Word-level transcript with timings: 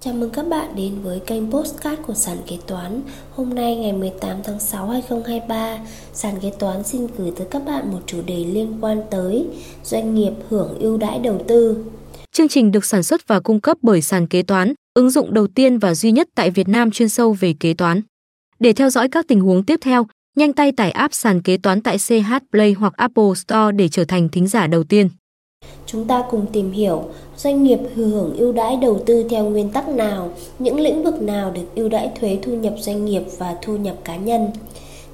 Chào 0.00 0.14
mừng 0.14 0.30
các 0.30 0.48
bạn 0.48 0.76
đến 0.76 0.94
với 1.02 1.20
kênh 1.26 1.50
Postcard 1.50 2.02
của 2.02 2.14
Sàn 2.14 2.36
Kế 2.46 2.58
Toán. 2.66 3.02
Hôm 3.30 3.54
nay 3.54 3.76
ngày 3.76 3.92
18 3.92 4.36
tháng 4.44 4.60
6 4.60 4.88
2023 4.88 5.78
Sàn 6.12 6.34
Kế 6.42 6.52
Toán 6.58 6.84
xin 6.84 7.06
gửi 7.18 7.32
tới 7.36 7.46
các 7.50 7.62
bạn 7.66 7.90
một 7.92 8.00
chủ 8.06 8.22
đề 8.26 8.44
liên 8.44 8.78
quan 8.80 9.00
tới 9.10 9.46
Doanh 9.84 10.14
nghiệp 10.14 10.32
hưởng 10.48 10.78
ưu 10.78 10.98
đãi 10.98 11.18
đầu 11.18 11.44
tư. 11.48 11.84
Chương 12.32 12.48
trình 12.48 12.72
được 12.72 12.84
sản 12.84 13.02
xuất 13.02 13.28
và 13.28 13.40
cung 13.40 13.60
cấp 13.60 13.78
bởi 13.82 14.02
Sàn 14.02 14.26
Kế 14.26 14.42
Toán 14.42 14.74
Ứng 14.94 15.10
dụng 15.10 15.34
đầu 15.34 15.46
tiên 15.46 15.78
và 15.78 15.94
duy 15.94 16.12
nhất 16.12 16.28
tại 16.34 16.50
Việt 16.50 16.68
Nam 16.68 16.90
chuyên 16.90 17.08
sâu 17.08 17.32
về 17.32 17.54
kế 17.60 17.74
toán. 17.74 18.00
Để 18.58 18.72
theo 18.72 18.90
dõi 18.90 19.08
các 19.08 19.28
tình 19.28 19.40
huống 19.40 19.64
tiếp 19.64 19.80
theo, 19.82 20.06
nhanh 20.36 20.52
tay 20.52 20.72
tải 20.72 20.90
app 20.90 21.14
Sàn 21.14 21.42
Kế 21.42 21.56
Toán 21.56 21.80
tại 21.80 21.96
CH 21.98 22.32
Play 22.52 22.72
hoặc 22.72 22.92
Apple 22.96 23.34
Store 23.36 23.72
để 23.76 23.88
trở 23.88 24.04
thành 24.04 24.28
thính 24.28 24.46
giả 24.46 24.66
đầu 24.66 24.84
tiên. 24.84 25.08
Chúng 25.92 26.04
ta 26.04 26.24
cùng 26.30 26.46
tìm 26.52 26.72
hiểu 26.72 27.02
doanh 27.36 27.62
nghiệp 27.62 27.78
hưởng 27.94 28.36
ưu 28.36 28.52
đãi 28.52 28.76
đầu 28.76 28.98
tư 29.06 29.24
theo 29.30 29.44
nguyên 29.44 29.68
tắc 29.68 29.88
nào, 29.88 30.30
những 30.58 30.80
lĩnh 30.80 31.04
vực 31.04 31.22
nào 31.22 31.50
được 31.50 31.74
ưu 31.74 31.88
đãi 31.88 32.10
thuế 32.20 32.38
thu 32.42 32.52
nhập 32.52 32.74
doanh 32.78 33.04
nghiệp 33.04 33.22
và 33.38 33.56
thu 33.62 33.76
nhập 33.76 33.94
cá 34.04 34.16
nhân. 34.16 34.50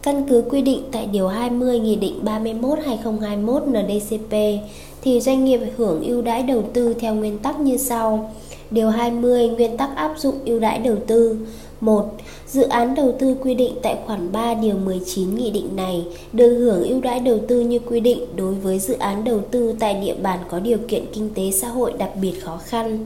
Căn 0.03 0.27
cứ 0.29 0.45
quy 0.51 0.63
định 0.63 0.83
tại 0.93 1.07
Điều 1.07 1.29
20 1.29 1.79
Nghị 1.79 1.97
định 1.97 2.21
31-2021 2.25 3.61
NDCP 3.71 4.63
thì 5.03 5.21
doanh 5.21 5.45
nghiệp 5.45 5.61
hưởng 5.77 6.03
ưu 6.05 6.23
đãi 6.23 6.43
đầu 6.43 6.63
tư 6.73 6.95
theo 6.95 7.15
nguyên 7.15 7.39
tắc 7.39 7.61
như 7.61 7.77
sau. 7.77 8.33
Điều 8.71 8.91
20 8.91 9.49
nguyên 9.49 9.77
tắc 9.77 9.97
áp 9.97 10.15
dụng 10.19 10.35
ưu 10.45 10.59
đãi 10.59 10.79
đầu 10.79 10.97
tư 11.07 11.37
1. 11.81 12.13
Dự 12.47 12.63
án 12.63 12.95
đầu 12.95 13.15
tư 13.19 13.37
quy 13.43 13.55
định 13.55 13.75
tại 13.83 13.97
khoản 14.07 14.33
3 14.33 14.55
điều 14.55 14.75
19 14.75 15.35
nghị 15.35 15.51
định 15.51 15.77
này 15.77 16.05
được 16.33 16.59
hưởng 16.59 16.83
ưu 16.83 17.01
đãi 17.01 17.21
đầu 17.21 17.39
tư 17.49 17.61
như 17.61 17.79
quy 17.79 18.01
định 18.01 18.27
đối 18.37 18.55
với 18.55 18.79
dự 18.79 18.95
án 18.99 19.25
đầu 19.25 19.41
tư 19.51 19.75
tại 19.79 19.95
địa 19.95 20.15
bàn 20.15 20.39
có 20.49 20.59
điều 20.61 20.79
kiện 20.89 21.05
kinh 21.13 21.31
tế 21.35 21.51
xã 21.51 21.69
hội 21.69 21.93
đặc 21.99 22.11
biệt 22.21 22.41
khó 22.43 22.57
khăn. 22.65 23.05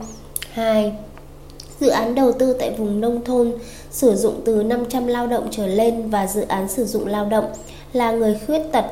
2. 0.51 0.93
Dự 1.79 1.87
án 1.87 2.15
đầu 2.15 2.31
tư 2.31 2.53
tại 2.59 2.71
vùng 2.77 3.01
nông 3.01 3.23
thôn 3.23 3.51
sử 3.91 4.15
dụng 4.15 4.41
từ 4.45 4.63
500 4.63 5.07
lao 5.07 5.27
động 5.27 5.47
trở 5.51 5.67
lên 5.67 6.09
và 6.09 6.27
dự 6.27 6.41
án 6.41 6.67
sử 6.67 6.85
dụng 6.85 7.07
lao 7.07 7.25
động 7.25 7.45
là 7.93 8.11
người 8.11 8.37
khuyết 8.45 8.59
tật 8.71 8.85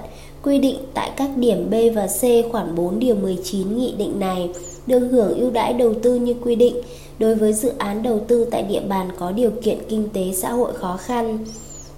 quy 0.44 0.60
định 0.60 0.78
tại 0.94 1.12
các 1.18 1.30
điểm 1.36 1.70
B 1.70 1.74
và 1.96 2.08
C 2.08 2.52
khoản 2.52 2.76
4 2.76 3.00
điều 3.00 3.16
19 3.16 3.78
nghị 3.78 3.94
định 3.98 4.20
này 4.20 4.50
được 4.88 5.00
hưởng 5.00 5.40
ưu 5.40 5.50
đãi 5.50 5.74
đầu 5.74 5.94
tư 6.04 6.16
như 6.16 6.36
quy 6.44 6.56
định 6.56 6.76
đối 7.20 7.36
với 7.36 7.54
dự 7.54 7.72
án 7.78 8.04
đầu 8.04 8.20
tư 8.28 8.48
tại 8.52 8.64
địa 8.64 8.82
bàn 8.90 9.10
có 9.20 9.32
điều 9.32 9.52
kiện 9.62 9.78
kinh 9.90 10.10
tế 10.14 10.32
xã 10.34 10.52
hội 10.52 10.74
khó 10.74 10.98
khăn. 10.98 11.38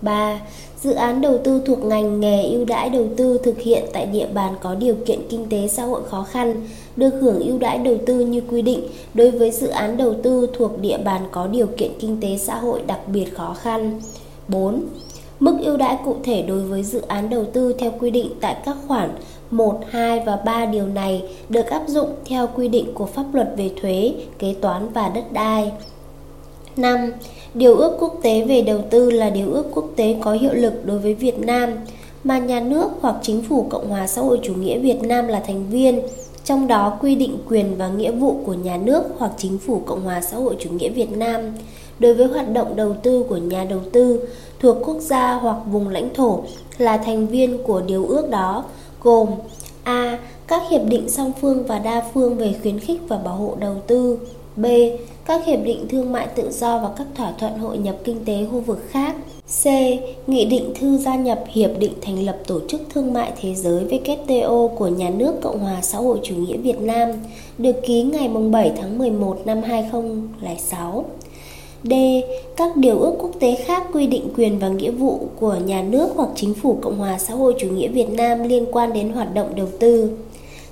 3. 0.02 0.42
Dự 0.82 0.94
án 0.94 1.22
đầu 1.22 1.38
tư 1.44 1.62
thuộc 1.66 1.84
ngành 1.84 2.20
nghề 2.20 2.44
ưu 2.44 2.66
đãi 2.66 2.90
đầu 2.90 3.08
tư 3.18 3.40
thực 3.44 3.60
hiện 3.60 3.84
tại 3.94 4.06
địa 4.06 4.28
bàn 4.34 4.56
có 4.62 4.76
điều 4.76 4.96
kiện 5.06 5.20
kinh 5.30 5.50
tế 5.50 5.68
xã 5.68 5.84
hội 5.84 6.02
khó 6.10 6.24
khăn, 6.24 6.68
được 6.96 7.14
hưởng 7.22 7.40
ưu 7.40 7.58
đãi 7.58 7.78
đầu 7.78 7.98
tư 8.06 8.20
như 8.20 8.42
quy 8.50 8.62
định 8.62 8.82
đối 9.14 9.32
với 9.32 9.52
dự 9.52 9.68
án 9.68 9.98
đầu 9.98 10.16
tư 10.24 10.48
thuộc 10.58 10.82
địa 10.82 10.98
bàn 10.98 11.22
có 11.32 11.48
điều 11.48 11.68
kiện 11.78 11.92
kinh 12.00 12.22
tế 12.22 12.38
xã 12.38 12.56
hội 12.56 12.82
đặc 12.88 13.00
biệt 13.08 13.36
khó 13.36 13.56
khăn. 13.62 14.02
4. 14.48 14.82
Mức 15.40 15.58
ưu 15.62 15.78
đãi 15.78 15.98
cụ 16.06 16.16
thể 16.24 16.42
đối 16.42 16.62
với 16.62 16.84
dự 16.84 17.02
án 17.08 17.30
đầu 17.30 17.46
tư 17.54 17.76
theo 17.80 17.92
quy 18.00 18.12
định 18.12 18.32
tại 18.42 18.56
các 18.66 18.78
khoản 18.88 19.10
1, 19.52 19.80
2 19.90 20.20
và 20.26 20.36
3 20.36 20.66
điều 20.66 20.88
này 20.88 21.24
được 21.50 21.66
áp 21.68 21.84
dụng 21.88 22.10
theo 22.26 22.48
quy 22.56 22.68
định 22.68 22.94
của 22.94 23.06
pháp 23.06 23.26
luật 23.34 23.54
về 23.58 23.72
thuế, 23.82 24.14
kế 24.40 24.56
toán 24.62 24.90
và 24.94 25.10
đất 25.10 25.34
đai. 25.34 25.72
5. 26.78 27.12
Điều 27.54 27.76
ước 27.76 27.98
quốc 28.00 28.20
tế 28.22 28.44
về 28.44 28.62
đầu 28.62 28.82
tư 28.90 29.12
là 29.12 29.30
điều 29.30 29.54
ước 29.54 29.66
quốc 29.74 29.90
tế 29.96 30.16
có 30.22 30.34
hiệu 30.34 30.54
lực 30.54 30.86
đối 30.86 31.00
với 31.00 31.14
Việt 31.14 31.40
Nam 31.40 31.70
mà 32.24 32.38
nhà 32.38 32.60
nước 32.60 32.90
hoặc 33.02 33.16
chính 33.22 33.42
phủ 33.42 33.66
Cộng 33.70 33.90
hòa 33.90 34.08
xã 34.08 34.22
hội 34.22 34.40
chủ 34.44 34.54
nghĩa 34.54 34.80
Việt 34.80 35.02
Nam 35.04 35.28
là 35.28 35.40
thành 35.48 35.70
viên, 35.70 36.02
trong 36.44 36.68
đó 36.68 36.98
quy 37.02 37.16
định 37.16 37.38
quyền 37.50 37.76
và 37.78 37.88
nghĩa 37.88 38.12
vụ 38.12 38.36
của 38.46 38.54
nhà 38.54 38.78
nước 38.78 39.04
hoặc 39.18 39.32
chính 39.38 39.58
phủ 39.58 39.82
Cộng 39.86 40.02
hòa 40.02 40.22
xã 40.22 40.38
hội 40.38 40.56
chủ 40.60 40.70
nghĩa 40.70 40.90
Việt 40.90 41.12
Nam 41.12 41.42
đối 42.00 42.14
với 42.14 42.28
hoạt 42.28 42.54
động 42.54 42.76
đầu 42.76 42.96
tư 43.04 43.24
của 43.30 43.38
nhà 43.38 43.64
đầu 43.64 43.80
tư 43.92 44.28
thuộc 44.60 44.78
quốc 44.86 44.98
gia 45.00 45.34
hoặc 45.34 45.58
vùng 45.72 45.88
lãnh 45.88 46.14
thổ 46.14 46.44
là 46.78 46.98
thành 46.98 47.28
viên 47.28 47.64
của 47.64 47.82
điều 47.82 48.06
ước 48.06 48.30
đó, 48.30 48.64
gồm 49.02 49.28
A. 49.84 50.20
Các 50.48 50.62
hiệp 50.70 50.82
định 50.86 51.10
song 51.10 51.32
phương 51.42 51.64
và 51.64 51.80
đa 51.80 52.04
phương 52.14 52.36
về 52.36 52.56
khuyến 52.62 52.80
khích 52.80 53.02
và 53.08 53.18
bảo 53.18 53.36
hộ 53.36 53.56
đầu 53.60 53.76
tư 53.88 54.20
B. 54.56 54.66
Các 55.26 55.46
hiệp 55.46 55.60
định 55.64 55.88
thương 55.90 56.12
mại 56.12 56.28
tự 56.28 56.52
do 56.52 56.80
và 56.80 56.90
các 56.98 57.08
thỏa 57.16 57.32
thuận 57.32 57.58
hội 57.58 57.78
nhập 57.78 57.96
kinh 58.04 58.26
tế 58.26 58.46
khu 58.52 58.60
vực 58.60 58.80
khác 58.90 59.16
C. 59.64 59.66
Nghị 60.28 60.46
định 60.46 60.74
thư 60.80 60.98
gia 60.98 61.16
nhập 61.16 61.44
Hiệp 61.48 61.70
định 61.80 61.94
thành 62.02 62.26
lập 62.26 62.38
Tổ 62.48 62.60
chức 62.68 62.82
Thương 62.94 63.14
mại 63.14 63.32
Thế 63.42 63.56
giới 63.56 63.86
WTO 63.86 64.68
của 64.68 64.88
Nhà 64.88 65.10
nước 65.10 65.34
Cộng 65.42 65.60
hòa 65.60 65.82
xã 65.82 65.98
hội 65.98 66.20
chủ 66.24 66.36
nghĩa 66.36 66.58
Việt 66.58 66.82
Nam, 66.82 67.10
được 67.58 67.76
ký 67.86 68.04
ngày 68.04 68.30
7 68.52 68.72
tháng 68.78 68.98
11 68.98 69.38
năm 69.46 69.62
2006 69.62 71.06
D. 71.84 71.94
Các 72.58 72.78
điều 72.78 73.00
ước 73.00 73.14
quốc 73.20 73.32
tế 73.40 73.56
khác 73.56 73.84
quy 73.94 74.08
định 74.08 74.30
quyền 74.38 74.60
và 74.60 74.68
nghĩa 74.68 74.92
vụ 74.92 75.20
của 75.40 75.56
nhà 75.66 75.82
nước 75.82 76.10
hoặc 76.16 76.30
chính 76.36 76.54
phủ 76.54 76.78
Cộng 76.82 76.98
hòa 76.98 77.20
xã 77.20 77.34
hội 77.34 77.56
chủ 77.60 77.68
nghĩa 77.68 77.88
Việt 77.88 78.10
Nam 78.10 78.44
liên 78.44 78.66
quan 78.72 78.94
đến 78.94 79.10
hoạt 79.10 79.34
động 79.34 79.56
đầu 79.56 79.68
tư. 79.80 80.12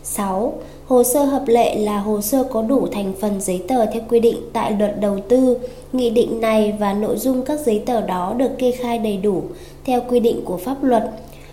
6. 0.04 0.54
Hồ 0.88 1.04
sơ 1.04 1.24
hợp 1.24 1.44
lệ 1.48 1.76
là 1.76 2.00
hồ 2.00 2.22
sơ 2.22 2.44
có 2.44 2.62
đủ 2.62 2.88
thành 2.92 3.14
phần 3.22 3.42
giấy 3.42 3.62
tờ 3.68 3.86
theo 3.86 4.02
quy 4.10 4.20
định 4.20 4.38
tại 4.54 4.72
luật 4.80 5.02
đầu 5.02 5.18
tư. 5.30 5.58
Nghị 5.94 6.10
định 6.10 6.42
này 6.42 6.74
và 6.80 6.94
nội 6.94 7.18
dung 7.18 7.42
các 7.42 7.60
giấy 7.60 7.84
tờ 7.86 8.02
đó 8.02 8.34
được 8.38 8.50
kê 8.58 8.72
khai 8.72 8.98
đầy 8.98 9.18
đủ 9.18 9.44
theo 9.86 10.02
quy 10.10 10.20
định 10.20 10.42
của 10.46 10.58
pháp 10.58 10.84
luật. 10.84 11.12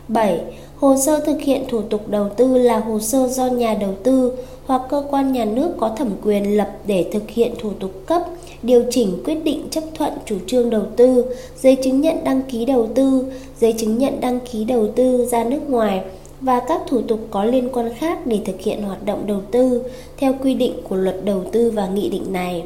7. 0.09 0.41
Hồ 0.77 0.97
sơ 0.97 1.21
thực 1.21 1.41
hiện 1.41 1.65
thủ 1.69 1.83
tục 1.83 2.09
đầu 2.09 2.29
tư 2.29 2.59
là 2.59 2.79
hồ 2.79 2.99
sơ 2.99 3.29
do 3.29 3.47
nhà 3.47 3.75
đầu 3.75 3.95
tư 4.03 4.33
hoặc 4.67 4.83
cơ 4.89 5.05
quan 5.11 5.33
nhà 5.33 5.45
nước 5.45 5.71
có 5.77 5.89
thẩm 5.89 6.11
quyền 6.25 6.57
lập 6.57 6.71
để 6.87 7.07
thực 7.13 7.31
hiện 7.31 7.55
thủ 7.59 7.71
tục 7.81 8.07
cấp, 8.07 8.23
điều 8.63 8.85
chỉnh 8.91 9.23
quyết 9.25 9.45
định 9.45 9.67
chấp 9.71 9.85
thuận 9.95 10.13
chủ 10.27 10.37
trương 10.47 10.71
đầu 10.71 10.83
tư, 10.97 11.25
giấy 11.61 11.77
chứng 11.85 12.01
nhận 12.01 12.25
đăng 12.25 12.43
ký 12.43 12.65
đầu 12.65 12.89
tư, 12.95 13.33
giấy 13.61 13.75
chứng 13.79 13.99
nhận 13.99 14.21
đăng 14.21 14.41
ký 14.53 14.65
đầu 14.65 14.89
tư 14.97 15.27
ra 15.27 15.45
nước 15.45 15.71
ngoài 15.71 16.01
và 16.41 16.61
các 16.69 16.81
thủ 16.87 17.01
tục 17.01 17.19
có 17.31 17.45
liên 17.45 17.69
quan 17.73 17.95
khác 17.95 18.27
để 18.27 18.41
thực 18.45 18.61
hiện 18.61 18.83
hoạt 18.83 19.07
động 19.07 19.27
đầu 19.27 19.41
tư 19.51 19.83
theo 20.17 20.35
quy 20.43 20.55
định 20.55 20.75
của 20.89 20.97
luật 20.97 21.25
đầu 21.25 21.43
tư 21.53 21.71
và 21.71 21.87
nghị 21.87 22.09
định 22.09 22.33
này. 22.33 22.65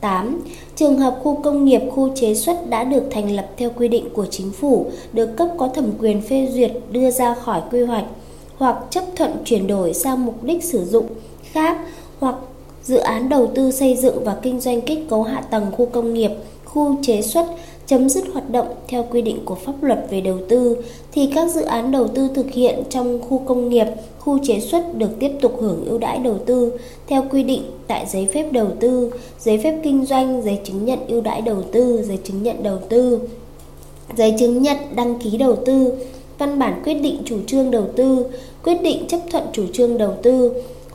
8. 0.00 0.40
Trường 0.76 0.98
hợp 0.98 1.18
khu 1.22 1.40
công 1.42 1.64
nghiệp, 1.64 1.80
khu 1.90 2.10
chế 2.14 2.34
xuất 2.34 2.70
đã 2.70 2.84
được 2.84 3.02
thành 3.10 3.30
lập 3.30 3.50
theo 3.56 3.70
quy 3.76 3.88
định 3.88 4.08
của 4.14 4.26
chính 4.30 4.50
phủ, 4.50 4.86
được 5.12 5.36
cấp 5.36 5.48
có 5.58 5.68
thẩm 5.68 5.90
quyền 5.98 6.22
phê 6.22 6.48
duyệt 6.52 6.72
đưa 6.90 7.10
ra 7.10 7.34
khỏi 7.34 7.62
quy 7.70 7.82
hoạch 7.82 8.04
hoặc 8.58 8.76
chấp 8.90 9.04
thuận 9.16 9.30
chuyển 9.44 9.66
đổi 9.66 9.94
sang 9.94 10.26
mục 10.26 10.44
đích 10.44 10.64
sử 10.64 10.84
dụng 10.84 11.06
khác 11.54 11.76
hoặc 12.20 12.34
dự 12.82 12.96
án 12.96 13.28
đầu 13.28 13.50
tư 13.54 13.70
xây 13.70 13.96
dựng 13.96 14.24
và 14.24 14.36
kinh 14.42 14.60
doanh 14.60 14.80
kết 14.80 14.98
cấu 15.08 15.22
hạ 15.22 15.40
tầng 15.40 15.66
khu 15.72 15.86
công 15.86 16.14
nghiệp, 16.14 16.30
khu 16.64 16.96
chế 17.02 17.22
xuất 17.22 17.46
chấm 17.86 18.08
dứt 18.08 18.24
hoạt 18.32 18.50
động 18.50 18.66
theo 18.88 19.06
quy 19.10 19.22
định 19.22 19.38
của 19.44 19.54
pháp 19.54 19.82
luật 19.82 20.06
về 20.10 20.20
đầu 20.20 20.38
tư 20.48 20.76
thì 21.12 21.30
các 21.34 21.50
dự 21.50 21.62
án 21.62 21.90
đầu 21.90 22.08
tư 22.08 22.28
thực 22.34 22.50
hiện 22.50 22.82
trong 22.90 23.20
khu 23.28 23.38
công 23.38 23.68
nghiệp, 23.68 23.86
khu 24.18 24.38
chế 24.44 24.60
xuất 24.60 24.94
được 24.94 25.10
tiếp 25.20 25.30
tục 25.40 25.56
hưởng 25.60 25.84
ưu 25.86 25.98
đãi 25.98 26.18
đầu 26.18 26.38
tư 26.46 26.72
theo 27.06 27.24
quy 27.30 27.42
định 27.42 27.62
tại 27.86 28.06
giấy 28.06 28.28
phép 28.34 28.52
đầu 28.52 28.68
tư, 28.80 29.10
giấy 29.38 29.58
phép 29.58 29.80
kinh 29.82 30.06
doanh, 30.06 30.42
giấy 30.42 30.60
chứng 30.64 30.84
nhận 30.84 30.98
ưu 31.08 31.20
đãi 31.20 31.40
đầu 31.40 31.62
tư, 31.72 32.02
giấy 32.02 32.18
chứng 32.24 32.42
nhận 32.42 32.62
đầu 32.62 32.78
tư, 32.88 33.20
giấy 34.16 34.34
chứng 34.38 34.62
nhận 34.62 34.76
đăng 34.94 35.18
ký 35.18 35.36
đầu 35.36 35.56
tư, 35.66 35.92
văn 36.38 36.58
bản 36.58 36.82
quyết 36.84 36.94
định 36.94 37.22
chủ 37.24 37.38
trương 37.46 37.70
đầu 37.70 37.84
tư, 37.96 38.26
quyết 38.64 38.82
định 38.82 39.06
chấp 39.08 39.20
thuận 39.30 39.44
chủ 39.52 39.64
trương 39.72 39.98
đầu 39.98 40.14
tư 40.22 40.52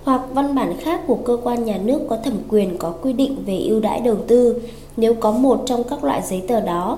hoặc 0.09 0.21
văn 0.33 0.55
bản 0.55 0.73
khác 0.79 1.01
của 1.07 1.15
cơ 1.15 1.37
quan 1.43 1.65
nhà 1.65 1.77
nước 1.83 1.99
có 2.09 2.17
thẩm 2.23 2.33
quyền 2.49 2.77
có 2.77 2.93
quy 3.01 3.13
định 3.13 3.35
về 3.45 3.59
ưu 3.59 3.79
đãi 3.79 3.99
đầu 3.99 4.15
tư 4.27 4.61
nếu 4.97 5.13
có 5.13 5.31
một 5.31 5.63
trong 5.65 5.83
các 5.83 6.03
loại 6.03 6.21
giấy 6.21 6.43
tờ 6.47 6.59
đó 6.59 6.97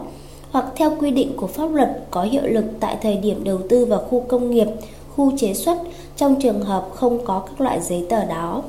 hoặc 0.51 0.65
theo 0.75 0.91
quy 0.99 1.11
định 1.11 1.33
của 1.37 1.47
pháp 1.47 1.73
luật 1.73 1.89
có 2.11 2.23
hiệu 2.23 2.41
lực 2.45 2.65
tại 2.79 2.97
thời 3.01 3.17
điểm 3.17 3.43
đầu 3.43 3.59
tư 3.69 3.85
vào 3.85 3.99
khu 3.99 4.25
công 4.27 4.51
nghiệp, 4.51 4.67
khu 5.15 5.31
chế 5.37 5.53
xuất 5.53 5.77
trong 6.17 6.41
trường 6.41 6.61
hợp 6.61 6.87
không 6.93 7.25
có 7.25 7.39
các 7.39 7.61
loại 7.61 7.81
giấy 7.81 8.05
tờ 8.09 8.25
đó. 8.25 8.63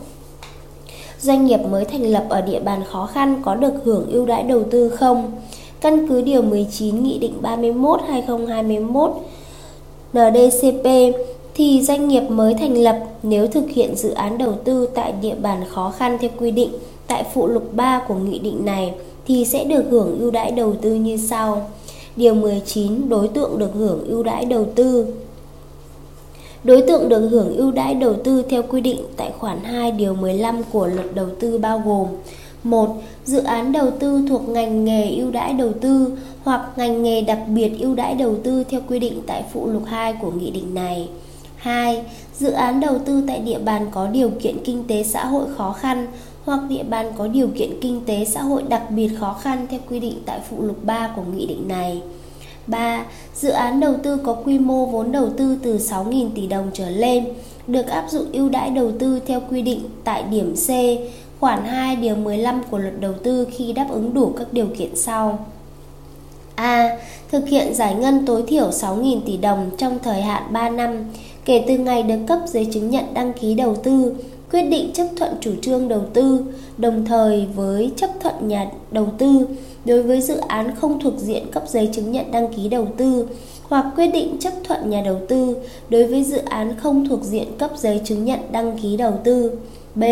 Doanh 1.21 1.47
nghiệp 1.47 1.61
mới 1.71 1.85
thành 1.85 2.03
lập 2.03 2.25
ở 2.29 2.41
địa 2.41 2.61
bàn 2.61 2.83
khó 2.91 3.07
khăn 3.07 3.43
có 3.45 3.55
được 3.55 3.75
hưởng 3.85 4.07
ưu 4.13 4.27
đãi 4.27 4.43
đầu 4.43 4.63
tư 4.71 4.89
không? 4.89 5.33
Căn 5.81 6.09
cứ 6.09 6.23
điều 6.23 6.43
19 6.43 7.03
Nghị 7.03 7.19
định 7.19 7.35
31 7.41 8.01
2021 8.09 9.11
NDCP 10.13 10.87
thì 11.55 11.83
doanh 11.83 12.09
nghiệp 12.09 12.21
mới 12.21 12.55
thành 12.55 12.79
lập 12.79 12.99
nếu 13.23 13.47
thực 13.47 13.71
hiện 13.71 13.97
dự 13.97 14.11
án 14.11 14.39
đầu 14.39 14.53
tư 14.65 14.89
tại 14.95 15.13
địa 15.23 15.35
bàn 15.35 15.65
khó 15.69 15.91
khăn 15.91 16.19
theo 16.21 16.31
quy 16.39 16.51
định 16.51 16.71
tại 17.07 17.25
phụ 17.35 17.47
lục 17.47 17.75
3 17.75 18.03
của 18.09 18.15
nghị 18.15 18.39
định 18.39 18.65
này 18.65 18.95
thì 19.27 19.45
sẽ 19.45 19.65
được 19.65 19.85
hưởng 19.91 20.19
ưu 20.21 20.31
đãi 20.31 20.51
đầu 20.51 20.75
tư 20.83 20.95
như 20.95 21.17
sau. 21.17 21.71
Điều 22.17 22.35
19 22.35 23.09
đối 23.09 23.29
tượng 23.29 23.59
được 23.59 23.71
hưởng 23.75 24.05
ưu 24.09 24.23
đãi 24.23 24.45
đầu 24.45 24.67
tư. 24.75 25.07
Đối 26.65 26.83
tượng 26.83 27.09
được 27.09 27.29
hưởng 27.29 27.57
ưu 27.57 27.71
đãi 27.71 27.95
đầu 27.95 28.15
tư 28.25 28.43
theo 28.49 28.63
quy 28.63 28.81
định 28.81 29.01
tại 29.17 29.33
khoản 29.39 29.65
2 29.65 29.91
điều 29.91 30.15
15 30.15 30.63
của 30.73 30.87
luật 30.87 31.15
đầu 31.15 31.27
tư 31.41 31.59
bao 31.59 31.83
gồm 31.87 32.07
1. 32.65 32.97
Dự 33.25 33.43
án 33.43 33.73
đầu 33.73 33.91
tư 33.91 34.23
thuộc 34.29 34.49
ngành 34.49 34.85
nghề 34.85 35.11
ưu 35.17 35.31
đãi 35.31 35.53
đầu 35.53 35.73
tư 35.81 36.13
hoặc 36.45 36.71
ngành 36.77 37.03
nghề 37.03 37.21
đặc 37.21 37.39
biệt 37.49 37.73
ưu 37.81 37.95
đãi 37.95 38.15
đầu 38.15 38.35
tư 38.45 38.65
theo 38.65 38.81
quy 38.89 38.99
định 38.99 39.21
tại 39.27 39.45
phụ 39.53 39.67
lục 39.67 39.83
2 39.87 40.13
của 40.13 40.31
nghị 40.31 40.51
định 40.51 40.75
này. 40.75 41.09
2. 41.63 42.03
Dự 42.39 42.51
án 42.51 42.81
đầu 42.81 42.99
tư 42.99 43.23
tại 43.27 43.39
địa 43.39 43.59
bàn 43.59 43.87
có 43.91 44.07
điều 44.07 44.31
kiện 44.31 44.57
kinh 44.65 44.85
tế 44.89 45.03
xã 45.03 45.27
hội 45.27 45.45
khó 45.57 45.73
khăn 45.73 46.07
hoặc 46.45 46.61
địa 46.69 46.83
bàn 46.83 47.13
có 47.19 47.29
điều 47.29 47.49
kiện 47.49 47.81
kinh 47.81 48.05
tế 48.07 48.25
xã 48.25 48.43
hội 48.43 48.63
đặc 48.63 48.83
biệt 48.91 49.09
khó 49.21 49.33
khăn 49.33 49.67
theo 49.71 49.81
quy 49.91 50.01
định 50.01 50.23
tại 50.27 50.41
phụ 50.51 50.63
lục 50.63 50.85
3 50.85 51.13
của 51.17 51.23
nghị 51.23 51.47
định 51.47 51.69
này. 51.69 52.03
3. 52.67 53.05
Dự 53.35 53.49
án 53.51 53.81
đầu 53.81 53.95
tư 54.03 54.17
có 54.17 54.35
quy 54.35 54.59
mô 54.59 54.87
vốn 54.87 55.13
đầu 55.13 55.31
tư 55.37 55.57
từ 55.63 55.79
6.000 55.79 56.29
tỷ 56.35 56.47
đồng 56.47 56.71
trở 56.75 56.91
lên 56.91 57.25
được 57.67 57.87
áp 57.87 58.07
dụng 58.11 58.33
ưu 58.33 58.49
đãi 58.49 58.71
đầu 58.71 58.93
tư 58.99 59.21
theo 59.27 59.41
quy 59.51 59.63
định 59.63 59.81
tại 60.05 60.23
điểm 60.23 60.55
C, 60.55 60.69
khoản 61.41 61.65
2 61.65 61.97
điều 61.97 62.17
15 62.17 62.63
của 62.71 62.79
luật 62.79 63.01
đầu 63.01 63.13
tư 63.23 63.47
khi 63.53 63.73
đáp 63.73 63.87
ứng 63.91 64.15
đủ 64.15 64.33
các 64.39 64.53
điều 64.53 64.67
kiện 64.79 64.97
sau. 64.97 65.47
A. 66.55 66.99
Thực 67.31 67.49
hiện 67.49 67.75
giải 67.75 67.95
ngân 67.95 68.27
tối 68.27 68.45
thiểu 68.47 68.71
6.000 68.71 69.21
tỷ 69.27 69.37
đồng 69.37 69.71
trong 69.79 69.99
thời 70.03 70.23
hạn 70.23 70.43
3 70.53 70.71
năm 70.71 71.05
kể 71.45 71.65
từ 71.69 71.79
ngày 71.79 72.03
được 72.03 72.19
cấp 72.29 72.39
giấy 72.47 72.69
chứng 72.73 72.91
nhận 72.91 73.05
đăng 73.15 73.33
ký 73.33 73.55
đầu 73.55 73.77
tư, 73.77 74.15
quyết 74.53 74.63
định 74.63 74.91
chấp 74.93 75.07
thuận 75.17 75.33
chủ 75.41 75.53
trương 75.63 75.89
đầu 75.89 76.03
tư, 76.13 76.45
đồng 76.79 77.05
thời 77.05 77.47
với 77.55 77.91
chấp 77.97 78.11
thuận 78.21 78.49
nhà 78.49 78.67
đầu 78.91 79.09
tư 79.19 79.47
đối 79.85 80.03
với 80.03 80.21
dự 80.21 80.37
án 80.37 80.77
không 80.77 81.01
thuộc 81.01 81.15
diện 81.19 81.43
cấp 81.53 81.63
giấy 81.67 81.91
chứng 81.93 82.13
nhận 82.13 82.31
đăng 82.33 82.53
ký 82.53 82.69
đầu 82.69 82.89
tư 82.97 83.29
hoặc 83.69 83.87
quyết 83.97 84.07
định 84.07 84.37
chấp 84.41 84.53
thuận 84.65 84.91
nhà 84.91 85.03
đầu 85.05 85.21
tư 85.29 85.57
đối 85.89 86.07
với 86.07 86.25
dự 86.25 86.39
án 86.39 86.75
không 86.77 87.09
thuộc 87.09 87.23
diện 87.23 87.49
cấp 87.59 87.71
giấy 87.77 88.01
chứng 88.05 88.25
nhận 88.25 88.41
đăng 88.53 88.79
ký 88.79 88.97
đầu 88.97 89.13
tư. 89.25 89.51
B. 89.95 90.05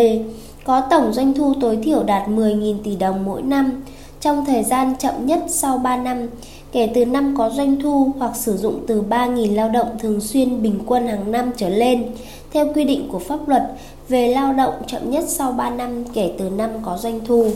Có 0.65 0.83
tổng 0.91 1.13
doanh 1.13 1.35
thu 1.35 1.55
tối 1.61 1.79
thiểu 1.83 2.03
đạt 2.03 2.29
10.000 2.29 2.77
tỷ 2.85 2.97
đồng 2.97 3.25
mỗi 3.25 3.43
năm 3.43 3.83
trong 4.21 4.45
thời 4.45 4.63
gian 4.63 4.95
chậm 4.99 5.27
nhất 5.27 5.41
sau 5.49 5.79
3 5.79 5.97
năm 5.97 6.29
kể 6.73 6.91
từ 6.95 7.05
năm 7.05 7.35
có 7.39 7.51
doanh 7.51 7.81
thu 7.83 8.13
hoặc 8.19 8.37
sử 8.37 8.57
dụng 8.57 8.81
từ 8.87 9.03
3.000 9.03 9.55
lao 9.55 9.69
động 9.69 9.99
thường 9.99 10.21
xuyên 10.21 10.63
bình 10.63 10.79
quân 10.87 11.07
hàng 11.07 11.33
năm 11.33 11.51
trở 11.57 11.69
lên 11.69 12.07
theo 12.53 12.73
quy 12.75 12.85
định 12.85 13.09
của 13.13 13.19
pháp 13.19 13.49
luật 13.49 13.63
về 14.09 14.29
lao 14.29 14.53
động 14.53 14.75
chậm 14.87 15.11
nhất 15.11 15.25
sau 15.29 15.53
3 15.53 15.71
năm 15.71 16.05
kể 16.15 16.33
từ 16.39 16.51
năm 16.51 16.71
có 16.83 16.97
doanh 16.97 17.21
thu. 17.27 17.51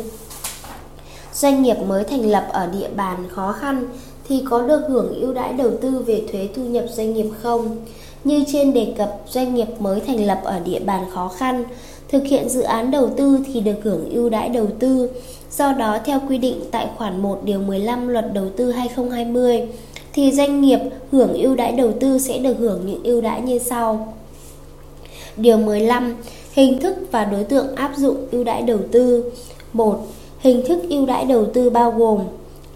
Doanh 1.35 1.63
nghiệp 1.63 1.77
mới 1.89 2.05
thành 2.05 2.31
lập 2.31 2.49
ở 2.53 2.67
địa 2.67 2.89
bàn 2.97 3.17
khó 3.29 3.53
khăn 3.53 3.87
thì 4.29 4.43
có 4.51 4.63
được 4.63 4.83
hưởng 4.89 5.21
ưu 5.21 5.33
đãi 5.33 5.53
đầu 5.53 5.71
tư 5.81 6.05
về 6.07 6.23
thuế 6.33 6.49
thu 6.55 6.63
nhập 6.63 6.85
doanh 6.91 7.15
nghiệp 7.15 7.29
không? 7.43 7.77
Như 8.25 8.45
trên 8.53 8.73
đề 8.73 8.95
cập, 8.99 9.21
doanh 9.29 9.55
nghiệp 9.55 9.69
mới 9.81 10.01
thành 10.01 10.27
lập 10.27 10.41
ở 10.45 10.61
địa 10.61 10.81
bàn 10.81 11.05
khó 11.11 11.29
khăn, 11.29 11.65
thực 12.09 12.25
hiện 12.25 12.49
dự 12.49 12.63
án 12.63 12.91
đầu 12.91 13.11
tư 13.17 13.39
thì 13.47 13.61
được 13.61 13.77
hưởng 13.83 14.11
ưu 14.11 14.29
đãi 14.29 14.49
đầu 14.49 14.67
tư. 14.79 15.11
Do 15.59 15.73
đó, 15.73 15.99
theo 16.05 16.21
quy 16.29 16.39
định 16.39 16.61
tại 16.71 16.87
khoản 16.97 17.23
1 17.23 17.41
điều 17.45 17.59
15 17.59 18.09
Luật 18.09 18.25
Đầu 18.35 18.47
tư 18.57 18.73
2020, 18.73 19.69
thì 20.13 20.33
doanh 20.33 20.61
nghiệp 20.61 20.79
hưởng 21.13 21.33
ưu 21.33 21.55
đãi 21.55 21.73
đầu 21.73 21.93
tư 22.01 22.19
sẽ 22.19 22.39
được 22.39 22.59
hưởng 22.59 22.81
những 22.87 23.03
ưu 23.03 23.21
đãi 23.21 23.41
như 23.41 23.59
sau. 23.59 24.15
Điều 25.37 25.57
15. 25.57 26.15
Hình 26.53 26.81
thức 26.81 26.97
và 27.11 27.25
đối 27.25 27.45
tượng 27.45 27.75
áp 27.75 27.93
dụng 27.97 28.17
ưu 28.31 28.45
đãi 28.45 28.63
đầu 28.63 28.79
tư. 28.93 29.33
1. 29.73 30.07
Hình 30.39 30.63
thức 30.67 30.79
ưu 30.91 31.07
đãi 31.07 31.25
đầu 31.25 31.47
tư 31.55 31.71
bao 31.71 31.91
gồm 31.91 32.21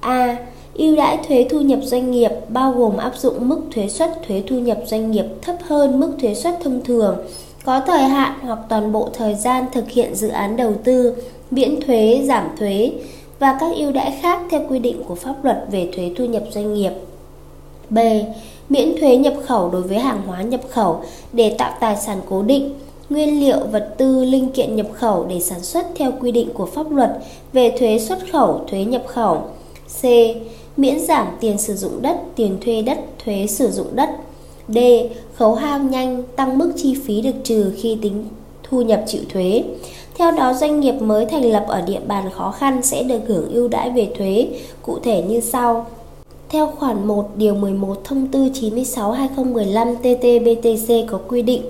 A. 0.00 0.36
Ưu 0.74 0.96
đãi 0.96 1.18
thuế 1.28 1.46
thu 1.50 1.60
nhập 1.60 1.78
doanh 1.82 2.10
nghiệp 2.10 2.30
bao 2.48 2.72
gồm 2.72 2.96
áp 2.96 3.12
dụng 3.18 3.48
mức 3.48 3.60
thuế 3.74 3.88
suất 3.88 4.22
thuế 4.26 4.42
thu 4.48 4.58
nhập 4.58 4.78
doanh 4.86 5.10
nghiệp 5.10 5.24
thấp 5.42 5.56
hơn 5.62 6.00
mức 6.00 6.12
thuế 6.20 6.34
suất 6.34 6.54
thông 6.64 6.84
thường, 6.84 7.16
có 7.64 7.80
thời 7.86 8.02
hạn 8.02 8.32
hoặc 8.42 8.58
toàn 8.68 8.92
bộ 8.92 9.08
thời 9.12 9.34
gian 9.34 9.64
thực 9.72 9.88
hiện 9.88 10.14
dự 10.14 10.28
án 10.28 10.56
đầu 10.56 10.74
tư, 10.84 11.14
miễn 11.50 11.80
thuế, 11.80 12.20
giảm 12.24 12.48
thuế 12.58 12.92
và 13.38 13.56
các 13.60 13.76
ưu 13.76 13.92
đãi 13.92 14.18
khác 14.22 14.40
theo 14.50 14.60
quy 14.68 14.78
định 14.78 15.02
của 15.08 15.14
pháp 15.14 15.44
luật 15.44 15.64
về 15.70 15.88
thuế 15.96 16.10
thu 16.16 16.24
nhập 16.24 16.42
doanh 16.50 16.74
nghiệp. 16.74 16.92
B. 17.90 17.98
Miễn 18.68 19.00
thuế 19.00 19.16
nhập 19.16 19.34
khẩu 19.46 19.70
đối 19.70 19.82
với 19.82 19.98
hàng 19.98 20.22
hóa 20.26 20.42
nhập 20.42 20.60
khẩu 20.70 21.00
để 21.32 21.54
tạo 21.58 21.72
tài 21.80 21.96
sản 21.96 22.20
cố 22.28 22.42
định, 22.42 22.74
nguyên 23.10 23.40
liệu, 23.40 23.58
vật 23.72 23.94
tư, 23.98 24.24
linh 24.24 24.50
kiện 24.50 24.76
nhập 24.76 24.86
khẩu 24.92 25.26
để 25.28 25.40
sản 25.40 25.62
xuất 25.62 25.86
theo 25.94 26.12
quy 26.20 26.32
định 26.32 26.48
của 26.54 26.66
pháp 26.66 26.90
luật 26.90 27.10
về 27.52 27.70
thuế 27.78 27.98
xuất 27.98 28.18
khẩu, 28.32 28.60
thuế 28.70 28.84
nhập 28.84 29.02
khẩu. 29.06 29.42
C. 30.00 30.04
Miễn 30.76 31.00
giảm 31.00 31.26
tiền 31.40 31.58
sử 31.58 31.74
dụng 31.74 32.02
đất, 32.02 32.16
tiền 32.36 32.56
thuê 32.60 32.82
đất, 32.82 32.98
thuế 33.24 33.46
sử 33.46 33.70
dụng 33.70 33.88
đất. 33.94 34.10
D. 34.68 34.78
Khấu 35.34 35.54
hao 35.54 35.78
nhanh, 35.78 36.22
tăng 36.36 36.58
mức 36.58 36.72
chi 36.76 36.94
phí 37.04 37.20
được 37.20 37.34
trừ 37.44 37.72
khi 37.76 37.98
tính 38.02 38.24
thu 38.62 38.82
nhập 38.82 39.04
chịu 39.06 39.22
thuế. 39.32 39.62
Theo 40.18 40.30
đó, 40.30 40.54
doanh 40.54 40.80
nghiệp 40.80 40.92
mới 40.92 41.26
thành 41.26 41.44
lập 41.44 41.64
ở 41.68 41.80
địa 41.80 42.00
bàn 42.06 42.30
khó 42.30 42.50
khăn 42.50 42.82
sẽ 42.82 43.02
được 43.02 43.20
hưởng 43.26 43.52
ưu 43.52 43.68
đãi 43.68 43.90
về 43.90 44.08
thuế, 44.18 44.48
cụ 44.82 44.98
thể 45.02 45.22
như 45.22 45.40
sau. 45.40 45.86
Theo 46.48 46.66
khoản 46.66 47.06
1 47.06 47.28
điều 47.36 47.54
11 47.54 48.04
thông 48.04 48.26
tư 48.26 48.48
96/2015 48.54 49.94
TT-BTC 50.02 51.06
có 51.06 51.18
quy 51.28 51.42
định, 51.42 51.62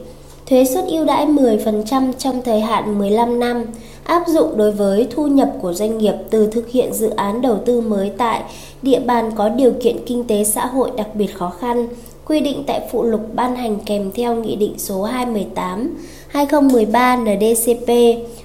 thuế 0.47 0.65
suất 0.65 0.85
ưu 0.87 1.05
đãi 1.05 1.27
10% 1.27 2.13
trong 2.13 2.43
thời 2.43 2.61
hạn 2.61 2.99
15 2.99 3.41
năm 3.41 3.65
áp 4.05 4.23
dụng 4.29 4.57
đối 4.57 4.73
với 4.73 5.07
thu 5.11 5.27
nhập 5.27 5.53
của 5.63 5.73
doanh 5.73 5.99
nghiệp 5.99 6.15
từ 6.31 6.47
thực 6.47 6.69
hiện 6.69 6.95
dự 6.95 7.11
án 7.11 7.43
đầu 7.43 7.59
tư 7.65 7.81
mới 7.81 8.11
tại 8.19 8.43
địa 8.83 9.01
bàn 9.01 9.31
có 9.37 9.49
điều 9.49 9.73
kiện 9.83 9.97
kinh 10.07 10.25
tế 10.25 10.45
xã 10.45 10.67
hội 10.67 10.91
đặc 10.97 11.09
biệt 11.15 11.35
khó 11.35 11.51
khăn, 11.61 11.89
quy 12.25 12.41
định 12.41 12.65
tại 12.67 12.89
phụ 12.93 13.03
lục 13.03 13.21
ban 13.35 13.57
hành 13.57 13.79
kèm 13.87 14.11
theo 14.15 14.35
Nghị 14.35 14.57
định 14.57 14.75
số 14.79 15.03
218 15.03 15.95
2013 16.29 17.17
NDCP, 17.17 17.93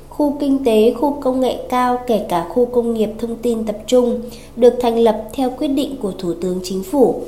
khu 0.10 0.38
kinh 0.40 0.64
tế, 0.64 0.94
khu 0.98 1.18
công 1.22 1.40
nghệ 1.40 1.58
cao 1.70 1.98
kể 2.08 2.22
cả 2.30 2.46
khu 2.50 2.66
công 2.66 2.94
nghiệp 2.94 3.10
thông 3.20 3.36
tin 3.36 3.66
tập 3.66 3.78
trung 3.88 4.22
được 4.56 4.74
thành 4.82 5.00
lập 5.00 5.24
theo 5.34 5.50
quyết 5.58 5.68
định 5.68 5.96
của 6.02 6.12
Thủ 6.12 6.34
tướng 6.42 6.60
Chính 6.64 6.84
phủ. 6.84 7.22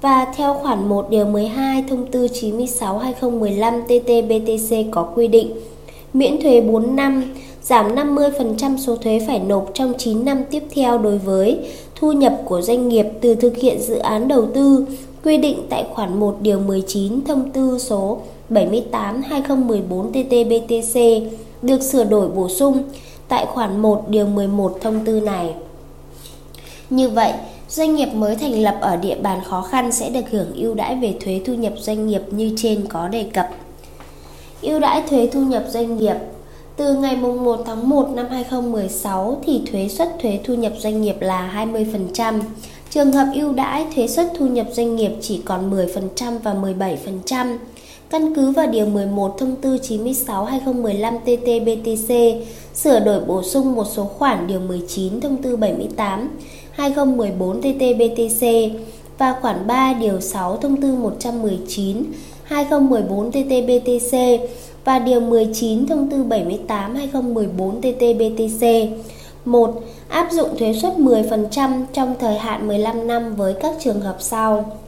Và 0.00 0.26
theo 0.36 0.54
khoản 0.54 0.88
1 0.88 1.10
điều 1.10 1.26
12 1.26 1.84
thông 1.88 2.06
tư 2.06 2.28
96 2.32 2.98
2015 2.98 3.74
TT-BTC 3.88 4.90
có 4.90 5.02
quy 5.02 5.28
định 5.28 5.50
miễn 6.12 6.42
thuế 6.42 6.60
4 6.60 6.96
năm, 6.96 7.34
giảm 7.62 7.94
50% 7.94 8.76
số 8.76 8.96
thuế 8.96 9.20
phải 9.26 9.38
nộp 9.38 9.70
trong 9.74 9.92
9 9.98 10.24
năm 10.24 10.44
tiếp 10.50 10.62
theo 10.74 10.98
đối 10.98 11.18
với 11.18 11.58
thu 11.94 12.12
nhập 12.12 12.40
của 12.44 12.62
doanh 12.62 12.88
nghiệp 12.88 13.06
từ 13.20 13.34
thực 13.34 13.56
hiện 13.56 13.80
dự 13.80 13.98
án 13.98 14.28
đầu 14.28 14.46
tư 14.54 14.86
quy 15.24 15.38
định 15.38 15.58
tại 15.68 15.84
khoản 15.94 16.20
1 16.20 16.36
điều 16.40 16.60
19 16.60 17.24
thông 17.24 17.50
tư 17.50 17.78
số 17.78 18.18
78 18.48 19.22
2014 19.22 20.12
TT-BTC 20.12 21.26
được 21.62 21.82
sửa 21.82 22.04
đổi 22.04 22.28
bổ 22.28 22.48
sung 22.48 22.82
tại 23.28 23.46
khoản 23.46 23.82
1 23.82 24.04
điều 24.08 24.26
11 24.26 24.78
thông 24.80 25.04
tư 25.04 25.20
này. 25.20 25.54
Như 26.90 27.08
vậy, 27.08 27.32
doanh 27.68 27.94
nghiệp 27.94 28.08
mới 28.14 28.36
thành 28.36 28.62
lập 28.62 28.78
ở 28.80 28.96
địa 28.96 29.16
bàn 29.22 29.40
khó 29.44 29.62
khăn 29.62 29.92
sẽ 29.92 30.10
được 30.10 30.30
hưởng 30.30 30.52
ưu 30.54 30.74
đãi 30.74 30.96
về 30.96 31.14
thuế 31.20 31.40
thu 31.46 31.54
nhập 31.54 31.72
doanh 31.76 32.06
nghiệp 32.06 32.22
như 32.30 32.52
trên 32.56 32.86
có 32.88 33.08
đề 33.08 33.26
cập. 33.34 33.48
Ưu 34.62 34.80
đãi 34.80 35.02
thuế 35.10 35.28
thu 35.32 35.40
nhập 35.40 35.64
doanh 35.68 35.96
nghiệp 35.98 36.16
từ 36.76 36.94
ngày 36.94 37.16
1 37.16 37.62
tháng 37.66 37.88
1 37.88 38.08
năm 38.14 38.26
2016 38.30 39.40
thì 39.46 39.62
thuế 39.72 39.88
suất 39.88 40.16
thuế 40.22 40.40
thu 40.44 40.54
nhập 40.54 40.72
doanh 40.78 41.02
nghiệp 41.02 41.16
là 41.20 41.66
20%. 41.74 42.40
Trường 42.96 43.12
hợp 43.12 43.26
ưu 43.34 43.52
đãi 43.52 43.86
thuế 43.94 44.06
suất 44.06 44.32
thu 44.38 44.46
nhập 44.46 44.66
doanh 44.72 44.96
nghiệp 44.96 45.10
chỉ 45.20 45.40
còn 45.44 45.70
10% 45.70 46.38
và 46.42 46.54
17%. 46.54 47.56
Căn 48.10 48.34
cứ 48.34 48.50
vào 48.50 48.66
Điều 48.66 48.86
11 48.86 49.38
Thông 49.38 49.56
tư 49.56 49.76
96-2015 49.76 51.18
TT-BTC 51.24 52.40
sửa 52.74 53.00
đổi 53.00 53.20
bổ 53.20 53.42
sung 53.42 53.74
một 53.74 53.84
số 53.84 54.04
khoản 54.04 54.46
Điều 54.46 54.60
19 54.60 55.20
Thông 55.20 55.42
tư 55.42 55.56
78 55.56 56.28
2014 56.70 57.60
TT-BTC 57.60 58.70
và 59.18 59.34
khoản 59.40 59.66
3 59.66 59.94
Điều 60.00 60.20
6 60.20 60.56
Thông 60.56 60.82
tư 60.82 60.94
119 60.94 62.02
2014 62.44 63.30
TT-BTC 63.30 64.38
và 64.84 64.98
Điều 64.98 65.20
19 65.20 65.86
Thông 65.86 66.10
tư 66.10 66.22
78 66.22 66.94
2014 66.94 67.80
TT-BTC 67.80 68.88
1. 69.46 69.82
Áp 70.08 70.28
dụng 70.32 70.58
thuế 70.58 70.74
suất 70.82 70.92
10% 70.92 71.84
trong 71.92 72.14
thời 72.18 72.38
hạn 72.38 72.68
15 72.68 73.06
năm 73.06 73.36
với 73.36 73.54
các 73.60 73.72
trường 73.80 74.00
hợp 74.00 74.16
sau 74.20 74.78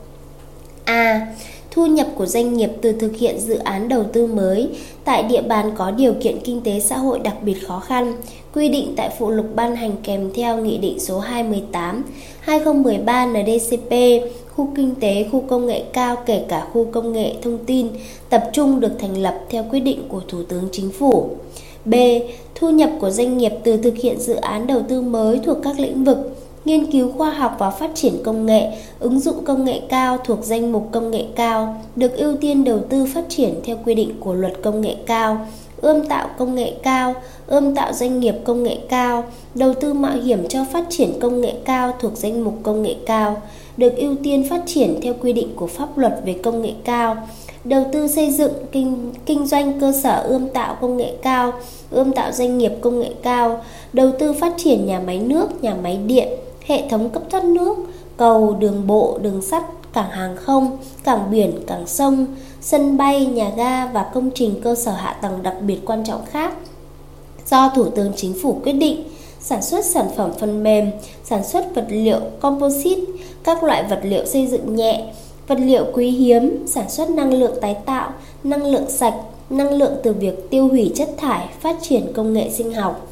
A 0.84 1.26
thu 1.70 1.86
nhập 1.86 2.06
của 2.14 2.26
doanh 2.26 2.56
nghiệp 2.56 2.70
từ 2.82 2.92
thực 2.92 3.16
hiện 3.16 3.40
dự 3.40 3.58
án 3.58 3.88
đầu 3.88 4.04
tư 4.12 4.26
mới 4.26 4.68
tại 5.04 5.22
địa 5.22 5.42
bàn 5.42 5.72
có 5.76 5.90
điều 5.90 6.14
kiện 6.22 6.40
kinh 6.44 6.60
tế 6.60 6.80
xã 6.80 6.96
hội 6.96 7.18
đặc 7.18 7.36
biệt 7.42 7.66
khó 7.66 7.80
khăn, 7.80 8.14
quy 8.54 8.68
định 8.68 8.94
tại 8.96 9.10
phụ 9.18 9.30
lục 9.30 9.46
ban 9.54 9.76
hành 9.76 9.92
kèm 10.02 10.30
theo 10.34 10.56
Nghị 10.56 10.78
định 10.78 11.00
số 11.00 11.18
218 11.18 12.04
2013 12.40 13.26
NDCP, 13.26 13.92
khu 14.56 14.68
kinh 14.76 14.94
tế, 14.94 15.26
khu 15.32 15.44
công 15.48 15.66
nghệ 15.66 15.82
cao 15.92 16.16
kể 16.26 16.44
cả 16.48 16.66
khu 16.72 16.86
công 16.92 17.12
nghệ 17.12 17.34
thông 17.42 17.58
tin 17.66 17.88
tập 18.28 18.44
trung 18.52 18.80
được 18.80 18.92
thành 18.98 19.22
lập 19.22 19.40
theo 19.50 19.64
quyết 19.70 19.80
định 19.80 20.02
của 20.08 20.20
Thủ 20.28 20.42
tướng 20.42 20.68
Chính 20.72 20.90
phủ. 20.90 21.30
B. 21.88 21.94
Thu 22.54 22.70
nhập 22.70 22.90
của 23.00 23.10
doanh 23.10 23.38
nghiệp 23.38 23.52
từ 23.64 23.76
thực 23.76 23.96
hiện 23.96 24.20
dự 24.20 24.34
án 24.34 24.66
đầu 24.66 24.82
tư 24.88 25.00
mới 25.00 25.40
thuộc 25.44 25.58
các 25.62 25.78
lĩnh 25.80 26.04
vực 26.04 26.18
nghiên 26.64 26.90
cứu 26.90 27.12
khoa 27.12 27.30
học 27.30 27.56
và 27.58 27.70
phát 27.70 27.90
triển 27.94 28.22
công 28.24 28.46
nghệ, 28.46 28.72
ứng 28.98 29.20
dụng 29.20 29.44
công 29.44 29.64
nghệ 29.64 29.80
cao 29.88 30.18
thuộc 30.24 30.38
danh 30.44 30.72
mục 30.72 30.88
công 30.92 31.10
nghệ 31.10 31.24
cao, 31.36 31.82
được 31.96 32.16
ưu 32.16 32.36
tiên 32.36 32.64
đầu 32.64 32.78
tư 32.88 33.06
phát 33.14 33.24
triển 33.28 33.54
theo 33.64 33.76
quy 33.84 33.94
định 33.94 34.14
của 34.20 34.34
luật 34.34 34.52
công 34.62 34.80
nghệ 34.80 34.94
cao, 35.06 35.46
ươm 35.76 36.06
tạo 36.08 36.28
công 36.38 36.54
nghệ 36.54 36.72
cao, 36.82 37.14
ươm 37.46 37.74
tạo 37.74 37.92
doanh 37.92 38.20
nghiệp 38.20 38.34
công 38.44 38.62
nghệ 38.62 38.76
cao, 38.88 39.24
đầu 39.54 39.74
tư 39.74 39.94
mạo 39.94 40.16
hiểm 40.16 40.48
cho 40.48 40.64
phát 40.72 40.84
triển 40.90 41.20
công 41.20 41.40
nghệ 41.40 41.52
cao 41.64 41.94
thuộc 42.00 42.12
danh 42.16 42.44
mục 42.44 42.54
công 42.62 42.82
nghệ 42.82 42.94
cao, 43.06 43.42
được 43.76 43.96
ưu 43.96 44.16
tiên 44.22 44.46
phát 44.50 44.62
triển 44.66 44.98
theo 45.02 45.14
quy 45.20 45.32
định 45.32 45.48
của 45.56 45.66
pháp 45.66 45.98
luật 45.98 46.20
về 46.24 46.32
công 46.42 46.62
nghệ 46.62 46.72
cao, 46.84 47.16
đầu 47.68 47.84
tư 47.92 48.08
xây 48.08 48.30
dựng 48.30 48.52
kinh, 48.72 49.12
kinh 49.26 49.46
doanh 49.46 49.80
cơ 49.80 49.92
sở 50.02 50.22
ươm 50.22 50.48
tạo 50.48 50.76
công 50.80 50.96
nghệ 50.96 51.14
cao, 51.22 51.52
ươm 51.90 52.12
tạo 52.12 52.32
doanh 52.32 52.58
nghiệp 52.58 52.72
công 52.80 53.00
nghệ 53.00 53.10
cao, 53.22 53.60
đầu 53.92 54.12
tư 54.18 54.32
phát 54.32 54.52
triển 54.56 54.86
nhà 54.86 55.00
máy 55.00 55.18
nước, 55.18 55.62
nhà 55.62 55.76
máy 55.82 55.96
điện, 56.06 56.28
hệ 56.66 56.88
thống 56.88 57.10
cấp 57.10 57.22
thoát 57.30 57.44
nước, 57.44 57.76
cầu, 58.16 58.56
đường 58.60 58.86
bộ, 58.86 59.18
đường 59.22 59.42
sắt, 59.42 59.62
cảng 59.92 60.10
hàng 60.10 60.36
không, 60.36 60.78
cảng 61.04 61.30
biển, 61.30 61.52
cảng 61.66 61.86
sông, 61.86 62.26
sân 62.60 62.96
bay, 62.96 63.26
nhà 63.26 63.50
ga 63.56 63.86
và 63.86 64.10
công 64.14 64.30
trình 64.34 64.60
cơ 64.62 64.74
sở 64.74 64.92
hạ 64.92 65.16
tầng 65.22 65.42
đặc 65.42 65.54
biệt 65.60 65.78
quan 65.84 66.04
trọng 66.04 66.26
khác. 66.26 66.52
Do 67.46 67.72
Thủ 67.74 67.84
tướng 67.84 68.12
Chính 68.16 68.34
phủ 68.42 68.60
quyết 68.64 68.72
định 68.72 69.04
sản 69.40 69.62
xuất 69.62 69.84
sản 69.84 70.06
phẩm 70.16 70.32
phần 70.38 70.62
mềm, 70.62 70.90
sản 71.24 71.44
xuất 71.44 71.74
vật 71.74 71.86
liệu 71.88 72.20
composite, 72.40 73.02
các 73.44 73.62
loại 73.62 73.84
vật 73.90 74.00
liệu 74.02 74.26
xây 74.26 74.46
dựng 74.46 74.76
nhẹ, 74.76 75.12
vật 75.48 75.58
liệu 75.60 75.84
quý 75.92 76.10
hiếm, 76.10 76.66
sản 76.66 76.90
xuất 76.90 77.10
năng 77.10 77.34
lượng 77.34 77.54
tái 77.60 77.76
tạo, 77.86 78.12
năng 78.44 78.64
lượng 78.64 78.90
sạch, 78.90 79.14
năng 79.50 79.70
lượng 79.70 79.92
từ 80.02 80.12
việc 80.12 80.50
tiêu 80.50 80.68
hủy 80.68 80.92
chất 80.94 81.08
thải, 81.16 81.48
phát 81.60 81.76
triển 81.82 82.12
công 82.12 82.32
nghệ 82.32 82.50
sinh 82.50 82.72
học. 82.72 83.06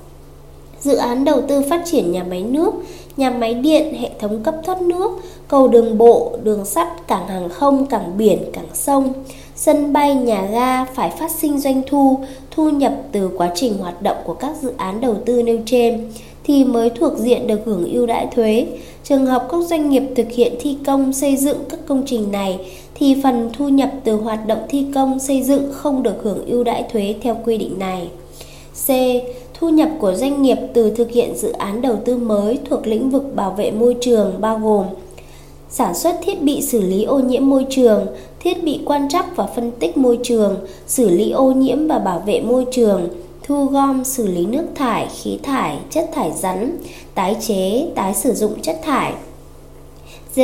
Dự 0.81 0.97
án 0.97 1.25
đầu 1.25 1.43
tư 1.49 1.63
phát 1.71 1.83
triển 1.85 2.13
nhà 2.13 2.25
máy 2.25 2.43
nước, 2.43 2.75
nhà 3.17 3.31
máy 3.31 3.55
điện, 3.55 3.95
hệ 4.01 4.11
thống 4.19 4.43
cấp 4.43 4.55
thoát 4.65 4.83
nước, 4.83 5.11
cầu 5.49 5.69
đường 5.69 5.99
bộ, 5.99 6.33
đường 6.43 6.65
sắt, 6.65 7.09
cảng 7.09 7.29
hàng 7.29 7.49
không, 7.49 7.87
cảng 7.87 8.19
biển, 8.19 8.39
cảng 8.53 8.75
sông, 8.75 9.13
sân 9.55 9.93
bay, 9.93 10.15
nhà 10.15 10.49
ga 10.53 10.85
phải 10.85 11.11
phát 11.19 11.31
sinh 11.31 11.59
doanh 11.59 11.83
thu, 11.87 12.19
thu 12.51 12.71
nhập 12.71 12.93
từ 13.13 13.31
quá 13.37 13.51
trình 13.55 13.79
hoạt 13.79 14.03
động 14.03 14.17
của 14.25 14.35
các 14.35 14.57
dự 14.63 14.73
án 14.77 15.01
đầu 15.01 15.15
tư 15.25 15.43
nêu 15.43 15.59
trên 15.67 16.13
thì 16.47 16.65
mới 16.65 16.91
thuộc 16.91 17.19
diện 17.19 17.47
được 17.47 17.61
hưởng 17.65 17.93
ưu 17.93 18.07
đãi 18.07 18.27
thuế. 18.35 18.67
Trường 19.05 19.27
hợp 19.27 19.47
các 19.51 19.65
doanh 19.65 19.91
nghiệp 19.91 20.03
thực 20.17 20.33
hiện 20.33 20.55
thi 20.61 20.77
công 20.87 21.13
xây 21.13 21.37
dựng 21.37 21.59
các 21.69 21.81
công 21.87 22.03
trình 22.07 22.33
này 22.33 22.59
thì 22.95 23.17
phần 23.23 23.51
thu 23.53 23.69
nhập 23.69 23.91
từ 24.05 24.17
hoạt 24.17 24.47
động 24.47 24.59
thi 24.69 24.87
công 24.95 25.19
xây 25.19 25.43
dựng 25.43 25.73
không 25.73 26.03
được 26.03 26.15
hưởng 26.23 26.47
ưu 26.47 26.65
đãi 26.65 26.85
thuế 26.93 27.15
theo 27.23 27.37
quy 27.45 27.59
định 27.59 27.79
này. 27.79 28.09
C. 28.87 28.89
Thu 29.55 29.69
nhập 29.69 29.89
của 29.99 30.15
doanh 30.15 30.43
nghiệp 30.43 30.59
từ 30.75 30.91
thực 30.91 31.11
hiện 31.11 31.37
dự 31.37 31.53
án 31.53 31.83
đầu 31.83 31.97
tư 32.05 32.17
mới 32.17 32.59
thuộc 32.71 32.87
lĩnh 32.87 33.11
vực 33.11 33.37
bảo 33.37 33.51
vệ 33.51 33.71
môi 33.71 33.97
trường 34.01 34.41
bao 34.41 34.59
gồm 34.59 34.87
sản 35.69 35.95
xuất 35.95 36.17
thiết 36.25 36.43
bị 36.43 36.63
xử 36.63 36.81
lý 36.81 37.05
ô 37.05 37.19
nhiễm 37.19 37.49
môi 37.49 37.67
trường, 37.71 38.07
thiết 38.41 38.65
bị 38.65 38.81
quan 38.85 39.09
trắc 39.09 39.37
và 39.37 39.47
phân 39.47 39.71
tích 39.71 39.97
môi 39.97 40.19
trường, 40.23 40.57
xử 40.87 41.09
lý 41.09 41.31
ô 41.31 41.53
nhiễm 41.53 41.87
và 41.87 41.99
bảo 41.99 42.23
vệ 42.27 42.41
môi 42.41 42.67
trường, 42.71 43.09
thu 43.47 43.65
gom 43.65 44.05
xử 44.05 44.27
lý 44.27 44.47
nước 44.47 44.67
thải, 44.75 45.07
khí 45.23 45.39
thải, 45.43 45.79
chất 45.91 46.11
thải 46.15 46.33
rắn, 46.33 46.77
tái 47.15 47.37
chế, 47.41 47.89
tái 47.95 48.15
sử 48.15 48.35
dụng 48.35 48.61
chất 48.63 48.81
thải. 48.83 49.13
D. 50.35 50.41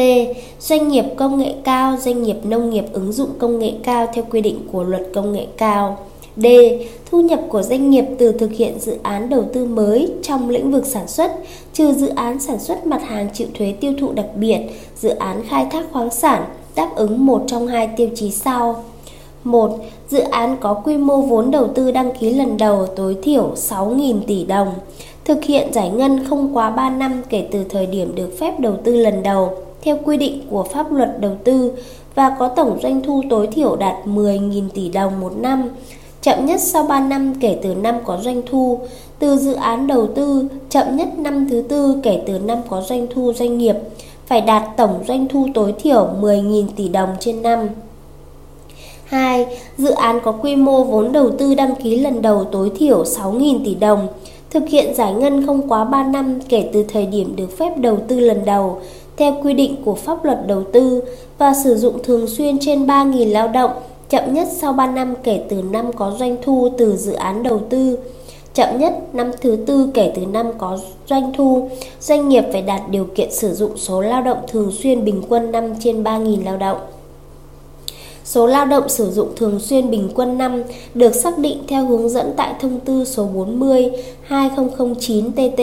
Doanh 0.61 0.89
nghiệp 0.89 1.05
công 1.17 1.39
nghệ 1.39 1.55
cao, 1.65 1.97
doanh 2.01 2.23
nghiệp 2.23 2.37
nông 2.45 2.71
nghiệp 2.71 2.85
ứng 2.93 3.13
dụng 3.13 3.31
công 3.39 3.59
nghệ 3.59 3.73
cao 3.85 4.07
theo 4.15 4.25
quy 4.31 4.41
định 4.41 4.69
của 4.73 4.83
luật 4.83 5.03
công 5.15 5.33
nghệ 5.33 5.47
cao. 5.57 5.99
D. 6.37 6.47
Thu 7.11 7.21
nhập 7.21 7.41
của 7.49 7.63
doanh 7.63 7.91
nghiệp 7.91 8.05
từ 8.19 8.33
thực 8.33 8.53
hiện 8.53 8.81
dự 8.81 8.99
án 9.03 9.29
đầu 9.29 9.45
tư 9.53 9.65
mới 9.65 10.13
trong 10.23 10.51
lĩnh 10.51 10.73
vực 10.73 10.87
sản 10.87 11.09
xuất, 11.09 11.33
trừ 11.73 11.93
dự 11.93 12.09
án 12.09 12.41
sản 12.41 12.59
xuất 12.59 12.87
mặt 12.87 13.03
hàng 13.03 13.29
chịu 13.35 13.49
thuế 13.55 13.75
tiêu 13.81 13.93
thụ 14.01 14.13
đặc 14.13 14.27
biệt, 14.37 14.59
dự 15.01 15.09
án 15.09 15.43
khai 15.49 15.67
thác 15.71 15.87
khoáng 15.93 16.11
sản, 16.11 16.45
đáp 16.75 16.91
ứng 16.97 17.27
một 17.27 17.45
trong 17.47 17.67
hai 17.67 17.89
tiêu 17.97 18.09
chí 18.15 18.31
sau. 18.31 18.85
1. 19.45 19.79
Dự 20.09 20.21
án 20.21 20.57
có 20.61 20.75
quy 20.75 20.97
mô 20.97 21.21
vốn 21.21 21.51
đầu 21.51 21.69
tư 21.75 21.91
đăng 21.91 22.11
ký 22.21 22.31
lần 22.31 22.57
đầu 22.57 22.87
tối 22.87 23.17
thiểu 23.23 23.55
6.000 23.55 24.21
tỷ 24.27 24.45
đồng. 24.45 24.69
Thực 25.25 25.45
hiện 25.45 25.73
giải 25.73 25.91
ngân 25.91 26.25
không 26.25 26.57
quá 26.57 26.71
3 26.71 26.91
năm 26.91 27.23
kể 27.29 27.49
từ 27.53 27.65
thời 27.65 27.87
điểm 27.87 28.15
được 28.15 28.39
phép 28.39 28.61
đầu 28.61 28.75
tư 28.85 28.97
lần 28.97 29.23
đầu 29.23 29.51
theo 29.83 29.99
quy 30.05 30.17
định 30.17 30.43
của 30.51 30.63
pháp 30.63 30.93
luật 30.93 31.21
đầu 31.21 31.33
tư 31.45 31.73
và 32.15 32.37
có 32.39 32.49
tổng 32.49 32.79
doanh 32.83 33.03
thu 33.03 33.23
tối 33.31 33.47
thiểu 33.47 33.77
đạt 33.77 33.95
10.000 34.07 34.69
tỷ 34.75 34.89
đồng 34.89 35.21
một 35.21 35.33
năm 35.37 35.69
chậm 36.23 36.47
nhất 36.47 36.61
sau 36.61 36.83
3 36.83 37.01
năm 37.01 37.35
kể 37.41 37.59
từ 37.63 37.75
năm 37.75 37.95
có 38.05 38.19
doanh 38.23 38.43
thu, 38.51 38.81
từ 39.19 39.37
dự 39.37 39.53
án 39.53 39.87
đầu 39.87 40.07
tư, 40.15 40.49
chậm 40.69 40.97
nhất 40.97 41.19
năm 41.19 41.49
thứ 41.51 41.63
tư 41.69 41.97
kể 42.03 42.23
từ 42.27 42.39
năm 42.39 42.59
có 42.69 42.81
doanh 42.81 43.07
thu 43.15 43.33
doanh 43.33 43.59
nghiệp, 43.59 43.77
phải 44.27 44.41
đạt 44.41 44.63
tổng 44.77 45.05
doanh 45.09 45.29
thu 45.29 45.49
tối 45.55 45.75
thiểu 45.79 46.09
10.000 46.21 46.67
tỷ 46.77 46.89
đồng 46.89 47.09
trên 47.21 47.43
năm. 47.43 47.69
2. 49.13 49.47
Dự 49.79 49.91
án 49.91 50.21
có 50.25 50.33
quy 50.33 50.57
mô 50.57 50.85
vốn 50.85 51.13
đầu 51.13 51.31
tư 51.31 51.55
đăng 51.55 51.75
ký 51.75 52.01
lần 52.01 52.23
đầu 52.23 52.45
tối 52.45 52.71
thiểu 52.75 53.05
6.000 53.05 53.65
tỷ 53.65 53.75
đồng, 53.75 54.09
thực 54.51 54.69
hiện 54.69 54.95
giải 54.95 55.13
ngân 55.13 55.47
không 55.47 55.69
quá 55.69 55.85
3 55.85 56.03
năm 56.05 56.39
kể 56.49 56.71
từ 56.73 56.83
thời 56.83 57.07
điểm 57.07 57.37
được 57.37 57.59
phép 57.59 57.79
đầu 57.79 57.99
tư 58.09 58.21
lần 58.21 58.45
đầu, 58.45 58.81
theo 59.17 59.37
quy 59.43 59.55
định 59.55 59.77
của 59.85 59.95
pháp 59.95 60.25
luật 60.25 60.39
đầu 60.47 60.63
tư 60.73 61.03
và 61.39 61.55
sử 61.65 61.77
dụng 61.77 62.03
thường 62.03 62.27
xuyên 62.27 62.59
trên 62.61 62.87
3.000 62.87 63.33
lao 63.33 63.49
động 63.49 63.71
chậm 64.09 64.35
nhất 64.35 64.49
sau 64.53 64.73
3 64.73 64.87
năm 64.87 65.15
kể 65.23 65.43
từ 65.49 65.63
năm 65.63 65.93
có 65.93 66.13
doanh 66.19 66.37
thu 66.43 66.69
từ 66.79 66.97
dự 66.97 67.13
án 67.13 67.43
đầu 67.43 67.61
tư. 67.71 67.99
Chậm 68.55 68.79
nhất 68.79 68.95
năm 69.13 69.31
thứ 69.41 69.59
tư 69.67 69.89
kể 69.95 70.13
từ 70.15 70.27
năm 70.27 70.47
có 70.59 70.79
doanh 71.07 71.33
thu, 71.37 71.69
doanh 72.01 72.29
nghiệp 72.29 72.45
phải 72.53 72.63
đạt 72.63 72.81
điều 72.91 73.07
kiện 73.15 73.33
sử 73.33 73.55
dụng 73.55 73.77
số 73.77 74.01
lao 74.01 74.23
động 74.23 74.39
thường 74.49 74.73
xuyên 74.73 75.05
bình 75.05 75.23
quân 75.29 75.53
năm 75.53 75.75
trên 75.81 76.03
3.000 76.03 76.45
lao 76.45 76.57
động. 76.57 76.77
Số 78.33 78.47
lao 78.47 78.67
động 78.67 78.89
sử 78.89 79.11
dụng 79.11 79.29
thường 79.37 79.61
xuyên 79.61 79.91
bình 79.91 80.09
quân 80.15 80.39
năm 80.39 80.63
được 80.95 81.15
xác 81.15 81.39
định 81.39 81.59
theo 81.69 81.87
hướng 81.87 82.09
dẫn 82.09 82.33
tại 82.37 82.55
thông 82.61 82.81
tư 82.81 83.05
số 83.05 83.25
40 83.25 83.91
2009 84.23 85.33
TT 85.33 85.61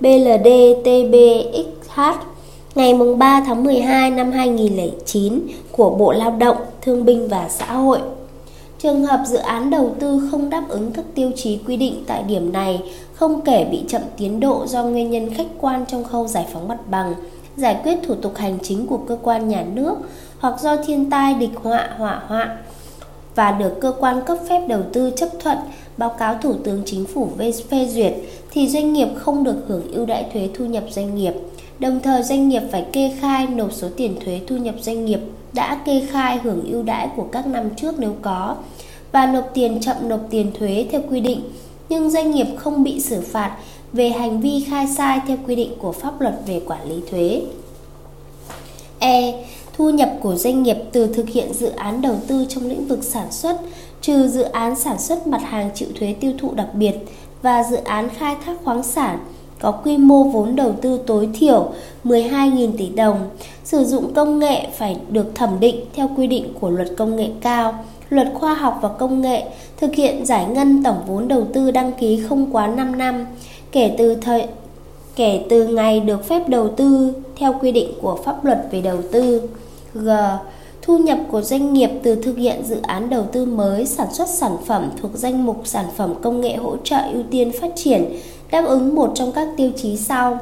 BLD 0.00 0.48
TBXH 0.84 2.00
ngày 2.74 2.94
3 3.18 3.42
tháng 3.46 3.64
12 3.64 4.10
năm 4.10 4.32
2009 4.32 5.40
của 5.72 5.90
Bộ 5.90 6.12
Lao 6.12 6.30
động, 6.30 6.56
Thương 6.82 7.04
binh 7.04 7.28
và 7.28 7.48
Xã 7.48 7.72
hội. 7.72 7.98
Trường 8.78 9.04
hợp 9.04 9.20
dự 9.26 9.36
án 9.36 9.70
đầu 9.70 9.90
tư 10.00 10.22
không 10.30 10.50
đáp 10.50 10.64
ứng 10.68 10.92
các 10.92 11.04
tiêu 11.14 11.30
chí 11.36 11.58
quy 11.66 11.76
định 11.76 12.04
tại 12.06 12.22
điểm 12.22 12.52
này, 12.52 12.82
không 13.14 13.40
kể 13.40 13.64
bị 13.70 13.80
chậm 13.88 14.02
tiến 14.16 14.40
độ 14.40 14.66
do 14.66 14.84
nguyên 14.84 15.10
nhân 15.10 15.34
khách 15.34 15.48
quan 15.60 15.84
trong 15.88 16.04
khâu 16.04 16.26
giải 16.26 16.46
phóng 16.52 16.68
mặt 16.68 16.78
bằng, 16.90 17.14
giải 17.56 17.80
quyết 17.84 17.98
thủ 18.06 18.14
tục 18.14 18.36
hành 18.36 18.58
chính 18.62 18.86
của 18.86 18.98
cơ 19.08 19.18
quan 19.22 19.48
nhà 19.48 19.64
nước 19.74 19.94
hoặc 20.40 20.60
do 20.60 20.76
thiên 20.76 21.10
tai 21.10 21.34
địch 21.34 21.50
họa 21.54 21.88
hỏa 21.98 22.22
hoạn 22.26 22.56
và 23.34 23.52
được 23.52 23.80
cơ 23.80 23.92
quan 24.00 24.20
cấp 24.26 24.38
phép 24.48 24.66
đầu 24.68 24.82
tư 24.92 25.12
chấp 25.16 25.28
thuận 25.42 25.58
báo 25.96 26.10
cáo 26.18 26.34
Thủ 26.42 26.54
tướng 26.64 26.82
Chính 26.86 27.04
phủ 27.06 27.28
phê 27.70 27.86
duyệt 27.86 28.12
thì 28.50 28.68
doanh 28.68 28.92
nghiệp 28.92 29.08
không 29.16 29.44
được 29.44 29.56
hưởng 29.68 29.92
ưu 29.92 30.06
đãi 30.06 30.26
thuế 30.32 30.48
thu 30.54 30.64
nhập 30.64 30.84
doanh 30.90 31.14
nghiệp 31.14 31.32
Đồng 31.78 32.00
thời 32.00 32.22
doanh 32.22 32.48
nghiệp 32.48 32.62
phải 32.72 32.86
kê 32.92 33.12
khai 33.20 33.46
nộp 33.46 33.72
số 33.72 33.88
tiền 33.96 34.16
thuế 34.24 34.40
thu 34.46 34.56
nhập 34.56 34.74
doanh 34.80 35.04
nghiệp 35.04 35.20
đã 35.52 35.80
kê 35.84 36.06
khai 36.10 36.38
hưởng 36.42 36.72
ưu 36.72 36.82
đãi 36.82 37.08
của 37.16 37.26
các 37.32 37.46
năm 37.46 37.70
trước 37.76 37.94
nếu 37.98 38.14
có 38.22 38.56
và 39.12 39.26
nộp 39.26 39.50
tiền 39.54 39.80
chậm 39.80 39.96
nộp 40.08 40.20
tiền 40.30 40.52
thuế 40.58 40.86
theo 40.90 41.00
quy 41.10 41.20
định, 41.20 41.40
nhưng 41.88 42.10
doanh 42.10 42.30
nghiệp 42.30 42.46
không 42.56 42.84
bị 42.84 43.00
xử 43.00 43.20
phạt 43.20 43.56
về 43.92 44.08
hành 44.08 44.40
vi 44.40 44.64
khai 44.70 44.86
sai 44.96 45.20
theo 45.26 45.36
quy 45.46 45.56
định 45.56 45.72
của 45.78 45.92
pháp 45.92 46.20
luật 46.20 46.34
về 46.46 46.60
quản 46.66 46.88
lý 46.88 47.02
thuế. 47.10 47.42
E. 48.98 49.44
Thu 49.76 49.90
nhập 49.90 50.10
của 50.22 50.34
doanh 50.34 50.62
nghiệp 50.62 50.76
từ 50.92 51.06
thực 51.06 51.28
hiện 51.28 51.54
dự 51.54 51.68
án 51.68 52.02
đầu 52.02 52.16
tư 52.26 52.46
trong 52.48 52.66
lĩnh 52.66 52.86
vực 52.86 53.02
sản 53.02 53.32
xuất, 53.32 53.60
trừ 54.00 54.28
dự 54.28 54.42
án 54.42 54.76
sản 54.76 54.98
xuất 54.98 55.26
mặt 55.26 55.42
hàng 55.42 55.70
chịu 55.74 55.88
thuế 55.98 56.14
tiêu 56.20 56.32
thụ 56.38 56.54
đặc 56.54 56.68
biệt 56.74 56.94
và 57.42 57.62
dự 57.70 57.76
án 57.76 58.08
khai 58.08 58.36
thác 58.44 58.56
khoáng 58.64 58.82
sản 58.82 59.18
có 59.60 59.70
quy 59.70 59.98
mô 59.98 60.24
vốn 60.24 60.56
đầu 60.56 60.72
tư 60.82 61.00
tối 61.06 61.28
thiểu 61.34 61.72
12.000 62.04 62.72
tỷ 62.78 62.88
đồng, 62.88 63.30
sử 63.64 63.84
dụng 63.84 64.14
công 64.14 64.38
nghệ 64.38 64.66
phải 64.76 64.96
được 65.08 65.34
thẩm 65.34 65.60
định 65.60 65.84
theo 65.94 66.10
quy 66.16 66.26
định 66.26 66.52
của 66.60 66.70
luật 66.70 66.88
công 66.96 67.16
nghệ 67.16 67.28
cao, 67.40 67.84
luật 68.10 68.28
khoa 68.34 68.54
học 68.54 68.78
và 68.82 68.88
công 68.88 69.20
nghệ, 69.20 69.44
thực 69.76 69.94
hiện 69.94 70.26
giải 70.26 70.46
ngân 70.46 70.82
tổng 70.82 70.98
vốn 71.06 71.28
đầu 71.28 71.46
tư 71.52 71.70
đăng 71.70 71.92
ký 71.92 72.22
không 72.28 72.46
quá 72.52 72.66
5 72.66 72.98
năm 72.98 73.26
kể 73.72 73.94
từ 73.98 74.14
thời 74.14 74.46
kể 75.16 75.44
từ 75.48 75.66
ngày 75.66 76.00
được 76.00 76.24
phép 76.24 76.48
đầu 76.48 76.68
tư 76.68 77.12
theo 77.36 77.54
quy 77.60 77.72
định 77.72 77.92
của 78.02 78.18
pháp 78.24 78.44
luật 78.44 78.58
về 78.70 78.80
đầu 78.80 78.98
tư. 79.12 79.48
G. 79.94 80.08
Thu 80.82 80.98
nhập 80.98 81.18
của 81.30 81.42
doanh 81.42 81.72
nghiệp 81.72 81.90
từ 82.02 82.14
thực 82.14 82.36
hiện 82.36 82.64
dự 82.64 82.76
án 82.82 83.10
đầu 83.10 83.24
tư 83.32 83.44
mới 83.44 83.86
sản 83.86 84.14
xuất 84.14 84.28
sản 84.28 84.56
phẩm 84.66 84.90
thuộc 85.02 85.10
danh 85.14 85.46
mục 85.46 85.62
sản 85.64 85.84
phẩm 85.96 86.14
công 86.22 86.40
nghệ 86.40 86.56
hỗ 86.56 86.76
trợ 86.84 86.98
ưu 87.12 87.22
tiên 87.30 87.52
phát 87.60 87.70
triển 87.76 88.04
đáp 88.50 88.64
ứng 88.66 88.94
một 88.94 89.12
trong 89.14 89.32
các 89.32 89.48
tiêu 89.56 89.70
chí 89.76 89.96
sau. 89.96 90.38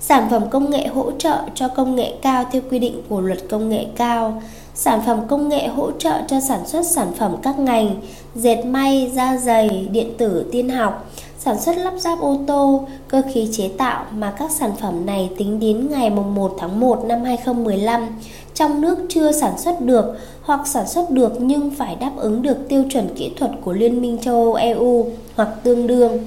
Sản 0.00 0.28
phẩm 0.30 0.42
công 0.50 0.70
nghệ 0.70 0.86
hỗ 0.86 1.10
trợ 1.18 1.38
cho 1.54 1.68
công 1.68 1.96
nghệ 1.96 2.12
cao 2.22 2.44
theo 2.52 2.62
quy 2.70 2.78
định 2.78 3.02
của 3.08 3.20
luật 3.20 3.38
công 3.50 3.68
nghệ 3.68 3.86
cao. 3.96 4.42
Sản 4.74 5.00
phẩm 5.06 5.20
công 5.28 5.48
nghệ 5.48 5.66
hỗ 5.66 5.90
trợ 5.90 6.20
cho 6.28 6.40
sản 6.40 6.66
xuất 6.66 6.86
sản 6.86 7.12
phẩm 7.18 7.36
các 7.42 7.58
ngành 7.58 7.96
dệt 8.34 8.64
may, 8.64 9.10
da 9.14 9.36
giày, 9.36 9.88
điện 9.92 10.12
tử, 10.18 10.48
tiên 10.52 10.68
học, 10.68 11.10
sản 11.44 11.60
xuất 11.60 11.76
lắp 11.76 11.94
ráp 11.98 12.20
ô 12.20 12.38
tô, 12.46 12.84
cơ 13.08 13.22
khí 13.34 13.48
chế 13.52 13.68
tạo 13.78 14.04
mà 14.14 14.34
các 14.38 14.50
sản 14.50 14.70
phẩm 14.80 15.06
này 15.06 15.30
tính 15.38 15.60
đến 15.60 15.88
ngày 15.90 16.10
1 16.10 16.56
tháng 16.58 16.80
1 16.80 17.04
năm 17.04 17.24
2015 17.24 18.08
trong 18.54 18.80
nước 18.80 18.98
chưa 19.08 19.32
sản 19.32 19.58
xuất 19.58 19.80
được 19.80 20.04
hoặc 20.42 20.60
sản 20.66 20.88
xuất 20.88 21.10
được 21.10 21.32
nhưng 21.40 21.70
phải 21.70 21.96
đáp 21.96 22.12
ứng 22.16 22.42
được 22.42 22.56
tiêu 22.68 22.84
chuẩn 22.90 23.08
kỹ 23.14 23.32
thuật 23.36 23.50
của 23.64 23.72
Liên 23.72 24.02
minh 24.02 24.18
châu 24.22 24.34
Âu 24.34 24.54
EU 24.54 25.06
hoặc 25.34 25.48
tương 25.62 25.86
đương. 25.86 26.18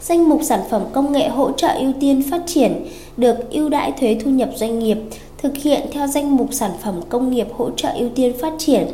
Danh 0.00 0.28
mục 0.28 0.40
sản 0.42 0.60
phẩm 0.70 0.82
công 0.92 1.12
nghệ 1.12 1.28
hỗ 1.28 1.52
trợ 1.52 1.68
ưu 1.68 1.92
tiên 2.00 2.22
phát 2.30 2.42
triển 2.46 2.86
được 3.16 3.50
ưu 3.50 3.68
đãi 3.68 3.92
thuế 3.92 4.18
thu 4.24 4.30
nhập 4.30 4.50
doanh 4.56 4.78
nghiệp 4.78 4.98
thực 5.38 5.56
hiện 5.56 5.80
theo 5.92 6.06
danh 6.06 6.36
mục 6.36 6.48
sản 6.50 6.70
phẩm 6.82 7.00
công 7.08 7.30
nghiệp 7.30 7.46
hỗ 7.56 7.70
trợ 7.70 7.88
ưu 7.88 8.08
tiên 8.14 8.32
phát 8.40 8.52
triển 8.58 8.86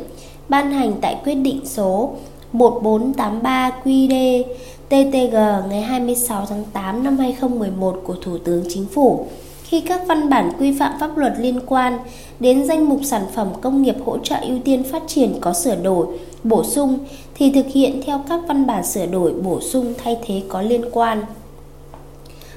ban 0.49 0.71
hành 0.71 0.93
tại 1.01 1.17
quyết 1.23 1.35
định 1.35 1.61
số 1.65 2.11
1483 2.51 3.71
QD 3.83 4.43
TTG 4.87 5.35
ngày 5.69 5.81
26 5.81 6.45
tháng 6.45 6.63
8 6.73 7.03
năm 7.03 7.17
2011 7.17 8.01
của 8.03 8.15
Thủ 8.21 8.37
tướng 8.37 8.63
Chính 8.69 8.85
phủ 8.85 9.27
khi 9.63 9.81
các 9.81 10.01
văn 10.07 10.29
bản 10.29 10.51
quy 10.59 10.77
phạm 10.79 10.99
pháp 10.99 11.17
luật 11.17 11.33
liên 11.39 11.59
quan 11.65 11.97
đến 12.39 12.65
danh 12.65 12.89
mục 12.89 12.99
sản 13.03 13.25
phẩm 13.33 13.47
công 13.61 13.81
nghiệp 13.81 13.95
hỗ 14.05 14.17
trợ 14.17 14.35
ưu 14.35 14.59
tiên 14.65 14.83
phát 14.83 15.03
triển 15.07 15.37
có 15.41 15.53
sửa 15.53 15.75
đổi, 15.75 16.07
bổ 16.43 16.63
sung 16.63 16.99
thì 17.35 17.51
thực 17.51 17.65
hiện 17.73 18.01
theo 18.05 18.23
các 18.29 18.39
văn 18.47 18.67
bản 18.67 18.85
sửa 18.85 19.05
đổi, 19.05 19.33
bổ 19.33 19.61
sung 19.61 19.93
thay 20.03 20.17
thế 20.25 20.43
có 20.49 20.61
liên 20.61 20.85
quan. 20.91 21.25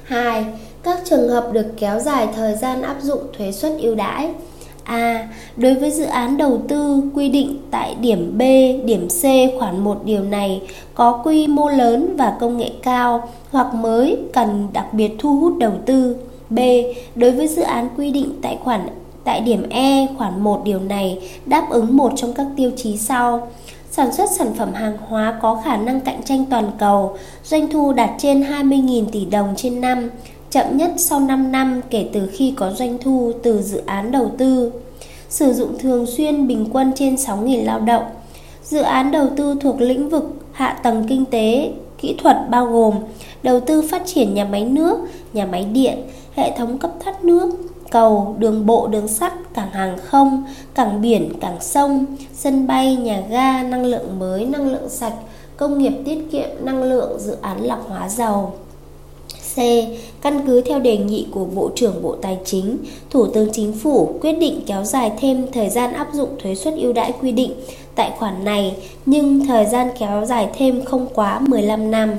2. 0.03 0.45
Các 0.83 0.99
trường 1.05 1.29
hợp 1.29 1.49
được 1.53 1.65
kéo 1.77 1.99
dài 1.99 2.27
thời 2.35 2.55
gian 2.55 2.81
áp 2.81 2.97
dụng 3.01 3.19
thuế 3.37 3.51
suất 3.51 3.71
ưu 3.79 3.95
đãi. 3.95 4.29
A. 4.89 5.27
Đối 5.57 5.73
với 5.73 5.91
dự 5.91 6.03
án 6.03 6.37
đầu 6.37 6.61
tư 6.67 7.01
quy 7.15 7.29
định 7.29 7.57
tại 7.71 7.95
điểm 8.01 8.37
B, 8.37 8.41
điểm 8.85 9.07
C 9.07 9.23
khoản 9.59 9.79
1 9.79 10.01
điều 10.05 10.23
này 10.23 10.61
có 10.93 11.21
quy 11.25 11.47
mô 11.47 11.69
lớn 11.69 12.15
và 12.17 12.37
công 12.39 12.57
nghệ 12.57 12.69
cao 12.83 13.29
hoặc 13.51 13.73
mới 13.73 14.17
cần 14.33 14.67
đặc 14.73 14.93
biệt 14.93 15.11
thu 15.19 15.39
hút 15.39 15.53
đầu 15.59 15.73
tư. 15.85 16.15
B. 16.49 16.59
Đối 17.15 17.31
với 17.31 17.47
dự 17.47 17.61
án 17.61 17.89
quy 17.97 18.11
định 18.11 18.31
tại 18.41 18.57
khoản 18.63 18.81
tại 19.23 19.41
điểm 19.41 19.69
E 19.69 20.07
khoản 20.17 20.41
1 20.41 20.61
điều 20.63 20.79
này 20.79 21.19
đáp 21.45 21.69
ứng 21.69 21.97
một 21.97 22.11
trong 22.15 22.33
các 22.33 22.47
tiêu 22.57 22.71
chí 22.77 22.97
sau: 22.97 23.47
sản 23.91 24.11
xuất 24.11 24.29
sản 24.31 24.53
phẩm 24.57 24.73
hàng 24.73 24.97
hóa 25.07 25.39
có 25.41 25.61
khả 25.65 25.77
năng 25.77 26.01
cạnh 26.01 26.23
tranh 26.25 26.45
toàn 26.49 26.71
cầu, 26.77 27.17
doanh 27.43 27.67
thu 27.71 27.93
đạt 27.93 28.09
trên 28.17 28.41
20.000 28.41 29.05
tỷ 29.11 29.25
đồng 29.25 29.53
trên 29.57 29.81
năm, 29.81 30.09
chậm 30.51 30.77
nhất 30.77 30.91
sau 30.97 31.19
5 31.19 31.51
năm 31.51 31.81
kể 31.89 32.09
từ 32.13 32.29
khi 32.33 32.53
có 32.57 32.71
doanh 32.71 32.97
thu 33.01 33.31
từ 33.43 33.61
dự 33.61 33.81
án 33.85 34.11
đầu 34.11 34.31
tư. 34.37 34.71
Sử 35.29 35.53
dụng 35.53 35.77
thường 35.79 36.05
xuyên 36.05 36.47
bình 36.47 36.65
quân 36.73 36.91
trên 36.95 37.15
6.000 37.15 37.65
lao 37.65 37.79
động. 37.79 38.03
Dự 38.63 38.81
án 38.81 39.11
đầu 39.11 39.27
tư 39.37 39.55
thuộc 39.61 39.81
lĩnh 39.81 40.09
vực 40.09 40.23
hạ 40.51 40.79
tầng 40.83 41.05
kinh 41.09 41.25
tế, 41.25 41.71
kỹ 41.97 42.15
thuật 42.23 42.37
bao 42.49 42.65
gồm 42.65 42.95
đầu 43.43 43.59
tư 43.59 43.81
phát 43.81 44.01
triển 44.05 44.33
nhà 44.33 44.45
máy 44.45 44.65
nước, 44.65 44.99
nhà 45.33 45.45
máy 45.45 45.63
điện, 45.63 45.97
hệ 46.35 46.57
thống 46.57 46.77
cấp 46.77 46.91
thoát 47.03 47.23
nước, 47.23 47.55
cầu, 47.91 48.35
đường 48.39 48.65
bộ, 48.65 48.87
đường 48.87 49.07
sắt, 49.07 49.33
cảng 49.53 49.71
hàng 49.71 49.97
không, 50.05 50.43
cảng 50.73 51.01
biển, 51.01 51.33
cảng 51.41 51.61
sông, 51.61 52.05
sân 52.33 52.67
bay, 52.67 52.95
nhà 52.95 53.23
ga, 53.29 53.63
năng 53.63 53.85
lượng 53.85 54.19
mới, 54.19 54.45
năng 54.45 54.67
lượng 54.71 54.89
sạch, 54.89 55.13
công 55.57 55.77
nghiệp 55.77 55.93
tiết 56.05 56.31
kiệm 56.31 56.49
năng 56.61 56.83
lượng, 56.83 57.19
dự 57.19 57.37
án 57.41 57.67
lọc 57.67 57.89
hóa 57.89 58.09
dầu. 58.09 58.53
C. 59.59 59.61
Căn 60.21 60.41
cứ 60.47 60.61
theo 60.61 60.79
đề 60.79 60.97
nghị 60.97 61.27
của 61.31 61.45
Bộ 61.45 61.69
trưởng 61.75 62.03
Bộ 62.03 62.15
Tài 62.21 62.37
chính, 62.45 62.77
Thủ 63.09 63.25
tướng 63.25 63.49
Chính 63.53 63.73
phủ 63.73 64.13
quyết 64.21 64.33
định 64.33 64.61
kéo 64.65 64.83
dài 64.83 65.11
thêm 65.19 65.45
thời 65.53 65.69
gian 65.69 65.93
áp 65.93 66.07
dụng 66.13 66.29
thuế 66.43 66.55
suất 66.55 66.73
ưu 66.77 66.93
đãi 66.93 67.13
quy 67.21 67.31
định 67.31 67.53
tại 67.95 68.11
khoản 68.17 68.45
này, 68.45 68.75
nhưng 69.05 69.47
thời 69.47 69.65
gian 69.65 69.89
kéo 69.99 70.25
dài 70.25 70.49
thêm 70.57 70.85
không 70.85 71.07
quá 71.13 71.39
15 71.47 71.91
năm. 71.91 72.11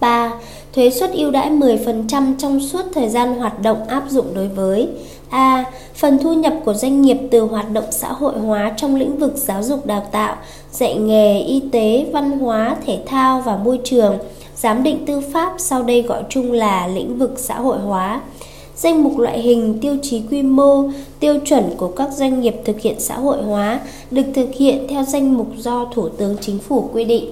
3. 0.00 0.32
Thuế 0.72 0.90
suất 0.90 1.12
ưu 1.12 1.30
đãi 1.30 1.50
10% 1.50 2.34
trong 2.38 2.60
suốt 2.60 2.82
thời 2.94 3.08
gian 3.08 3.38
hoạt 3.38 3.62
động 3.62 3.88
áp 3.88 4.04
dụng 4.08 4.26
đối 4.34 4.48
với 4.48 4.88
A. 5.30 5.64
Phần 5.94 6.18
thu 6.18 6.32
nhập 6.32 6.54
của 6.64 6.74
doanh 6.74 7.02
nghiệp 7.02 7.18
từ 7.30 7.40
hoạt 7.40 7.70
động 7.70 7.84
xã 7.90 8.12
hội 8.12 8.38
hóa 8.38 8.72
trong 8.76 8.96
lĩnh 8.96 9.18
vực 9.18 9.32
giáo 9.36 9.62
dục 9.62 9.86
đào 9.86 10.02
tạo, 10.12 10.36
dạy 10.72 10.94
nghề, 10.94 11.38
y 11.38 11.62
tế, 11.72 12.06
văn 12.12 12.38
hóa, 12.38 12.76
thể 12.86 12.98
thao 13.06 13.40
và 13.40 13.56
môi 13.56 13.80
trường, 13.84 14.18
giám 14.56 14.82
định 14.82 15.06
tư 15.06 15.20
pháp 15.32 15.52
sau 15.58 15.82
đây 15.82 16.02
gọi 16.02 16.22
chung 16.28 16.52
là 16.52 16.86
lĩnh 16.86 17.18
vực 17.18 17.32
xã 17.36 17.60
hội 17.60 17.78
hóa. 17.78 18.20
Danh 18.76 19.04
mục 19.04 19.18
loại 19.18 19.40
hình, 19.40 19.78
tiêu 19.80 19.96
chí 20.02 20.22
quy 20.30 20.42
mô, 20.42 20.88
tiêu 21.20 21.38
chuẩn 21.44 21.70
của 21.76 21.88
các 21.88 22.12
doanh 22.12 22.40
nghiệp 22.40 22.54
thực 22.64 22.80
hiện 22.80 23.00
xã 23.00 23.16
hội 23.16 23.42
hóa 23.42 23.80
được 24.10 24.26
thực 24.34 24.48
hiện 24.54 24.86
theo 24.88 25.02
danh 25.02 25.36
mục 25.36 25.48
do 25.56 25.84
Thủ 25.94 26.08
tướng 26.08 26.36
Chính 26.40 26.58
phủ 26.58 26.90
quy 26.92 27.04
định 27.04 27.24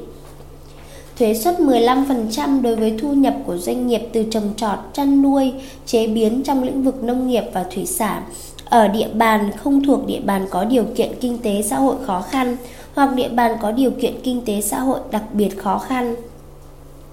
thuế 1.18 1.34
suất 1.34 1.60
15% 1.60 2.62
đối 2.62 2.76
với 2.76 2.94
thu 3.00 3.12
nhập 3.12 3.34
của 3.46 3.56
doanh 3.56 3.86
nghiệp 3.86 4.00
từ 4.12 4.24
trồng 4.30 4.50
trọt, 4.56 4.78
chăn 4.92 5.22
nuôi, 5.22 5.52
chế 5.86 6.06
biến 6.06 6.42
trong 6.42 6.62
lĩnh 6.62 6.82
vực 6.82 7.04
nông 7.04 7.28
nghiệp 7.28 7.44
và 7.52 7.64
thủy 7.74 7.86
sản 7.86 8.22
ở 8.64 8.88
địa 8.88 9.08
bàn 9.14 9.50
không 9.56 9.84
thuộc 9.84 10.06
địa 10.06 10.20
bàn 10.20 10.46
có 10.50 10.64
điều 10.64 10.84
kiện 10.94 11.10
kinh 11.20 11.38
tế 11.38 11.62
xã 11.62 11.76
hội 11.76 11.96
khó 12.06 12.20
khăn 12.30 12.56
hoặc 12.94 13.14
địa 13.14 13.28
bàn 13.28 13.56
có 13.62 13.72
điều 13.72 13.90
kiện 13.90 14.14
kinh 14.22 14.40
tế 14.44 14.60
xã 14.60 14.80
hội 14.80 15.00
đặc 15.10 15.22
biệt 15.32 15.58
khó 15.58 15.78
khăn. 15.78 16.14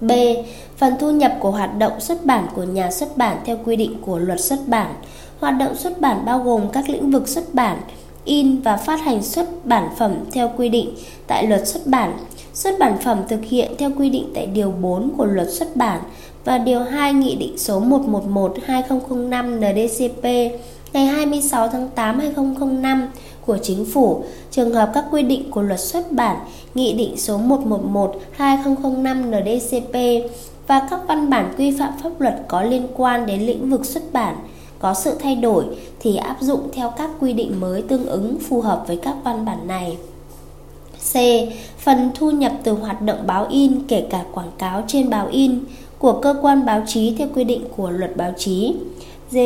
B. 0.00 0.12
Phần 0.76 0.94
thu 1.00 1.10
nhập 1.10 1.32
của 1.40 1.50
hoạt 1.50 1.78
động 1.78 2.00
xuất 2.00 2.24
bản 2.24 2.46
của 2.54 2.62
nhà 2.62 2.90
xuất 2.90 3.16
bản 3.16 3.36
theo 3.44 3.56
quy 3.64 3.76
định 3.76 3.96
của 4.00 4.18
luật 4.18 4.40
xuất 4.40 4.58
bản. 4.66 4.94
Hoạt 5.40 5.54
động 5.58 5.76
xuất 5.76 6.00
bản 6.00 6.24
bao 6.24 6.38
gồm 6.38 6.68
các 6.72 6.88
lĩnh 6.88 7.10
vực 7.10 7.28
xuất 7.28 7.54
bản, 7.54 7.80
in 8.24 8.60
và 8.60 8.76
phát 8.76 9.00
hành 9.00 9.22
xuất 9.22 9.66
bản 9.66 9.88
phẩm 9.98 10.14
theo 10.32 10.50
quy 10.56 10.68
định 10.68 10.94
tại 11.26 11.46
luật 11.46 11.68
xuất 11.68 11.86
bản 11.86 12.12
Xuất 12.54 12.78
bản 12.78 12.98
phẩm 13.04 13.18
thực 13.28 13.44
hiện 13.44 13.72
theo 13.78 13.90
quy 13.98 14.10
định 14.10 14.30
tại 14.34 14.46
Điều 14.46 14.70
4 14.70 15.10
của 15.16 15.24
Luật 15.24 15.50
xuất 15.50 15.76
bản 15.76 16.00
và 16.44 16.58
Điều 16.58 16.80
2 16.80 17.12
Nghị 17.12 17.36
định 17.36 17.58
số 17.58 17.80
111-2005 17.80 19.58
NDCP 19.58 20.24
ngày 20.92 21.06
26 21.06 21.68
tháng 21.68 21.88
8 21.94 22.18
2005 22.18 23.08
của 23.50 23.58
Chính 23.62 23.84
phủ, 23.84 24.24
trường 24.50 24.74
hợp 24.74 24.90
các 24.94 25.04
quy 25.10 25.22
định 25.22 25.50
của 25.50 25.62
Luật 25.62 25.80
xuất 25.80 26.12
bản, 26.12 26.36
Nghị 26.74 26.92
định 26.92 27.16
số 27.16 27.40
111-2005 28.38 29.30
NDCP 29.30 29.94
và 30.66 30.86
các 30.90 31.00
văn 31.08 31.30
bản 31.30 31.54
quy 31.58 31.78
phạm 31.78 31.92
pháp 32.02 32.20
luật 32.20 32.34
có 32.48 32.62
liên 32.62 32.86
quan 32.96 33.26
đến 33.26 33.40
lĩnh 33.40 33.70
vực 33.70 33.86
xuất 33.86 34.12
bản 34.12 34.36
có 34.78 34.94
sự 34.94 35.14
thay 35.20 35.34
đổi 35.34 35.64
thì 36.00 36.16
áp 36.16 36.36
dụng 36.40 36.60
theo 36.72 36.92
các 36.96 37.10
quy 37.20 37.32
định 37.32 37.60
mới 37.60 37.82
tương 37.82 38.06
ứng 38.06 38.38
phù 38.48 38.60
hợp 38.60 38.84
với 38.86 38.96
các 38.96 39.16
văn 39.24 39.44
bản 39.44 39.66
này. 39.66 39.96
C. 41.12 41.14
Phần 41.78 42.10
thu 42.14 42.30
nhập 42.30 42.52
từ 42.64 42.72
hoạt 42.72 43.02
động 43.02 43.26
báo 43.26 43.46
in 43.50 43.72
kể 43.88 44.06
cả 44.10 44.24
quảng 44.34 44.52
cáo 44.58 44.82
trên 44.86 45.10
báo 45.10 45.28
in 45.30 45.60
của 45.98 46.20
cơ 46.20 46.34
quan 46.42 46.66
báo 46.66 46.82
chí 46.86 47.14
theo 47.18 47.28
quy 47.34 47.44
định 47.44 47.64
của 47.76 47.90
luật 47.90 48.16
báo 48.16 48.32
chí. 48.38 48.74
D. 49.30 49.36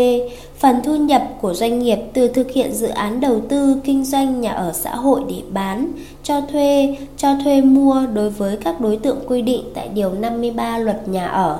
Phần 0.58 0.76
thu 0.84 0.96
nhập 0.96 1.22
của 1.40 1.54
doanh 1.54 1.78
nghiệp 1.78 1.98
từ 2.12 2.28
thực 2.28 2.50
hiện 2.50 2.72
dự 2.72 2.88
án 2.88 3.20
đầu 3.20 3.40
tư 3.48 3.80
kinh 3.84 4.04
doanh 4.04 4.40
nhà 4.40 4.50
ở 4.50 4.72
xã 4.72 4.94
hội 4.94 5.20
để 5.28 5.42
bán, 5.50 5.92
cho 6.22 6.40
thuê, 6.40 6.96
cho 7.16 7.34
thuê 7.44 7.60
mua 7.60 8.06
đối 8.14 8.30
với 8.30 8.56
các 8.56 8.80
đối 8.80 8.96
tượng 8.96 9.18
quy 9.26 9.42
định 9.42 9.62
tại 9.74 9.88
Điều 9.88 10.12
53 10.12 10.78
Luật 10.78 11.08
Nhà 11.08 11.26
ở. 11.26 11.58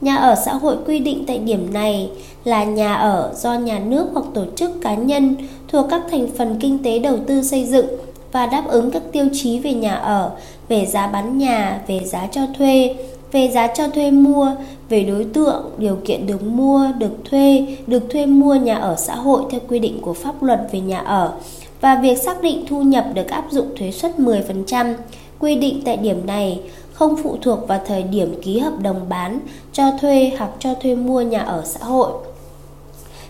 Nhà 0.00 0.16
ở 0.16 0.34
xã 0.44 0.54
hội 0.54 0.76
quy 0.86 0.98
định 0.98 1.24
tại 1.26 1.38
điểm 1.38 1.72
này 1.72 2.10
là 2.44 2.64
nhà 2.64 2.94
ở 2.94 3.32
do 3.36 3.54
nhà 3.54 3.78
nước 3.78 4.06
hoặc 4.12 4.24
tổ 4.34 4.44
chức 4.56 4.70
cá 4.82 4.94
nhân 4.94 5.36
thuộc 5.68 5.86
các 5.90 6.02
thành 6.10 6.26
phần 6.38 6.56
kinh 6.60 6.82
tế 6.82 6.98
đầu 6.98 7.16
tư 7.26 7.42
xây 7.42 7.64
dựng 7.64 7.86
và 8.32 8.46
đáp 8.46 8.64
ứng 8.68 8.90
các 8.90 9.02
tiêu 9.12 9.26
chí 9.32 9.58
về 9.58 9.74
nhà 9.74 9.94
ở, 9.94 10.30
về 10.68 10.86
giá 10.86 11.06
bán 11.06 11.38
nhà, 11.38 11.80
về 11.86 12.00
giá 12.04 12.26
cho 12.32 12.40
thuê, 12.58 12.94
về 13.32 13.48
giá 13.48 13.66
cho 13.66 13.88
thuê 13.88 14.10
mua, 14.10 14.54
về 14.88 15.04
đối 15.04 15.24
tượng, 15.24 15.70
điều 15.78 15.98
kiện 16.04 16.26
được 16.26 16.42
mua, 16.42 16.88
được 16.98 17.12
thuê, 17.30 17.66
được 17.86 18.02
thuê 18.10 18.26
mua 18.26 18.54
nhà 18.54 18.76
ở 18.76 18.96
xã 18.98 19.14
hội 19.14 19.42
theo 19.50 19.60
quy 19.68 19.78
định 19.78 19.98
của 20.00 20.12
pháp 20.12 20.42
luật 20.42 20.60
về 20.72 20.80
nhà 20.80 20.98
ở 20.98 21.32
và 21.80 21.94
việc 22.02 22.18
xác 22.18 22.42
định 22.42 22.64
thu 22.68 22.82
nhập 22.82 23.04
được 23.14 23.28
áp 23.28 23.44
dụng 23.50 23.66
thuế 23.78 23.90
suất 23.90 24.18
10%, 24.18 24.94
quy 25.38 25.56
định 25.56 25.82
tại 25.84 25.96
điểm 25.96 26.26
này 26.26 26.60
không 26.92 27.16
phụ 27.22 27.36
thuộc 27.42 27.68
vào 27.68 27.80
thời 27.86 28.02
điểm 28.02 28.34
ký 28.42 28.58
hợp 28.58 28.72
đồng 28.82 29.08
bán, 29.08 29.40
cho 29.72 29.90
thuê 30.00 30.32
hoặc 30.38 30.50
cho 30.58 30.74
thuê 30.74 30.94
mua 30.94 31.20
nhà 31.20 31.40
ở 31.40 31.62
xã 31.64 31.84
hội. 31.84 32.12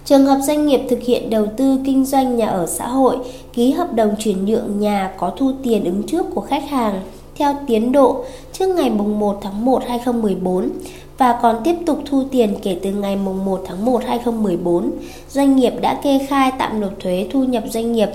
Trường 0.04 0.26
hợp 0.26 0.38
doanh 0.42 0.66
nghiệp 0.66 0.80
thực 0.90 1.00
hiện 1.02 1.30
đầu 1.30 1.46
tư 1.56 1.78
kinh 1.84 2.04
doanh 2.04 2.36
nhà 2.36 2.46
ở 2.46 2.66
xã 2.66 2.88
hội, 2.88 3.16
ký 3.52 3.72
hợp 3.72 3.94
đồng 3.94 4.14
chuyển 4.18 4.44
nhượng 4.44 4.80
nhà 4.80 5.12
có 5.18 5.32
thu 5.36 5.52
tiền 5.62 5.84
ứng 5.84 6.02
trước 6.02 6.26
của 6.34 6.40
khách 6.40 6.70
hàng 6.70 7.00
theo 7.36 7.54
tiến 7.66 7.92
độ 7.92 8.24
trước 8.52 8.66
ngày 8.66 8.90
1 8.90 9.38
tháng 9.42 9.64
1 9.64 9.82
2014 9.88 10.68
và 11.18 11.38
còn 11.42 11.56
tiếp 11.64 11.74
tục 11.86 11.98
thu 12.06 12.24
tiền 12.30 12.54
kể 12.62 12.76
từ 12.82 12.90
ngày 12.90 13.16
1 13.16 13.62
tháng 13.66 13.84
1 13.84 14.04
2014, 14.06 14.90
doanh 15.28 15.56
nghiệp 15.56 15.72
đã 15.80 15.94
kê 15.94 16.26
khai 16.28 16.52
tạm 16.58 16.80
nộp 16.80 16.92
thuế 17.00 17.26
thu 17.32 17.44
nhập 17.44 17.64
doanh 17.70 17.92
nghiệp 17.92 18.08